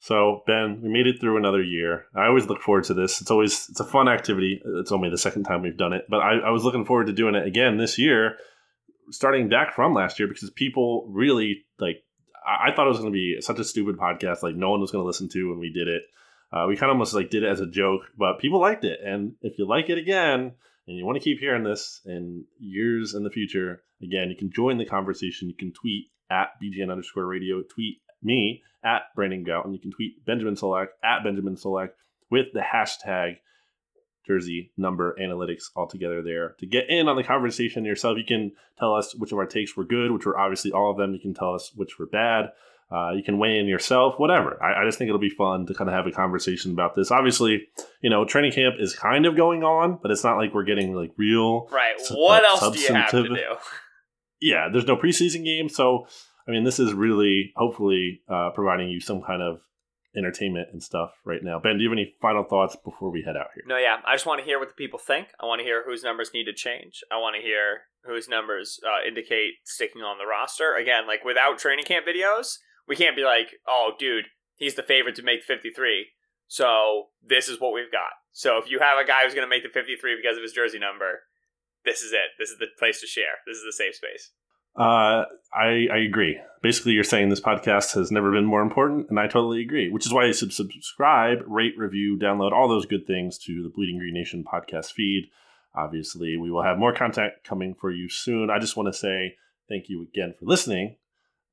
[0.00, 2.06] So Ben, we made it through another year.
[2.16, 3.20] I always look forward to this.
[3.20, 4.60] It's always it's a fun activity.
[4.64, 7.12] It's only the second time we've done it, but I, I was looking forward to
[7.12, 8.36] doing it again this year,
[9.10, 12.02] starting back from last year because people really like.
[12.46, 14.80] I, I thought it was going to be such a stupid podcast, like no one
[14.80, 16.02] was going to listen to when we did it.
[16.50, 19.00] Uh, we kind of almost like did it as a joke, but people liked it.
[19.04, 20.52] And if you like it again,
[20.86, 24.50] and you want to keep hearing this in years in the future, again, you can
[24.50, 25.48] join the conversation.
[25.48, 29.92] You can tweet at BGN underscore radio, tweet me at Brandon Gowton, and you can
[29.92, 31.90] tweet Benjamin Solak at Benjamin Solak
[32.30, 33.36] with the hashtag
[34.26, 38.16] jersey number analytics all together there to get in on the conversation yourself.
[38.16, 40.96] You can tell us which of our takes were good, which were obviously all of
[40.96, 41.12] them.
[41.12, 42.52] You can tell us which were bad.
[42.92, 44.60] Uh, you can weigh in yourself, whatever.
[44.60, 47.12] I, I just think it'll be fun to kind of have a conversation about this.
[47.12, 47.68] Obviously,
[48.02, 50.94] you know, training camp is kind of going on, but it's not like we're getting
[50.94, 51.94] like real Right.
[52.10, 53.36] What uh, else do you have to do?
[54.40, 56.08] yeah, there's no preseason game, so
[56.50, 59.60] I mean, this is really hopefully uh, providing you some kind of
[60.16, 61.60] entertainment and stuff right now.
[61.60, 63.62] Ben, do you have any final thoughts before we head out here?
[63.68, 63.98] No, yeah.
[64.04, 65.28] I just want to hear what the people think.
[65.38, 67.04] I want to hear whose numbers need to change.
[67.12, 70.74] I want to hear whose numbers uh, indicate sticking on the roster.
[70.74, 72.56] Again, like without training camp videos,
[72.88, 74.24] we can't be like, oh, dude,
[74.56, 76.06] he's the favorite to make 53.
[76.48, 78.10] So this is what we've got.
[78.32, 80.52] So if you have a guy who's going to make the 53 because of his
[80.52, 81.20] jersey number,
[81.84, 82.34] this is it.
[82.40, 83.38] This is the place to share.
[83.46, 84.32] This is the safe space.
[84.80, 86.40] Uh, I I agree.
[86.62, 89.90] Basically, you're saying this podcast has never been more important, and I totally agree.
[89.90, 93.68] Which is why you should subscribe, rate, review, download all those good things to the
[93.68, 95.28] Bleeding Green Nation podcast feed.
[95.74, 98.48] Obviously, we will have more content coming for you soon.
[98.48, 99.36] I just want to say
[99.68, 100.96] thank you again for listening.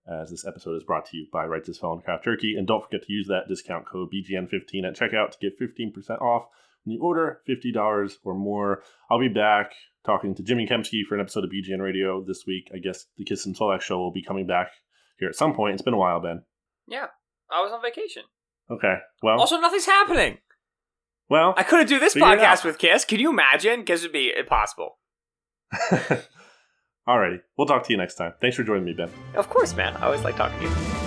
[0.10, 2.82] As this episode is brought to you by Right This Felon Craft Turkey, and don't
[2.82, 6.48] forget to use that discount code BGN15 at checkout to get 15% off
[6.86, 8.84] when you order $50 or more.
[9.12, 9.74] I'll be back
[10.08, 12.72] talking to Jimmy Kempski for an episode of BGN Radio this week.
[12.74, 14.72] I guess the Kist and Solak show will be coming back
[15.20, 15.74] here at some point.
[15.74, 16.42] It's been a while, Ben.
[16.88, 17.08] Yeah.
[17.52, 18.24] I was on vacation.
[18.72, 18.96] Okay.
[19.22, 20.40] Well, Also, nothing's happening.
[21.30, 23.08] well, I couldn't do this podcast with Kist.
[23.08, 23.84] Can you imagine?
[23.84, 24.98] Kist would be impossible.
[27.08, 27.40] Alrighty.
[27.58, 28.34] We'll talk to you next time.
[28.42, 29.10] Thanks for joining me, Ben.
[29.36, 29.96] Of course, man.
[29.98, 31.07] I always like talking to you.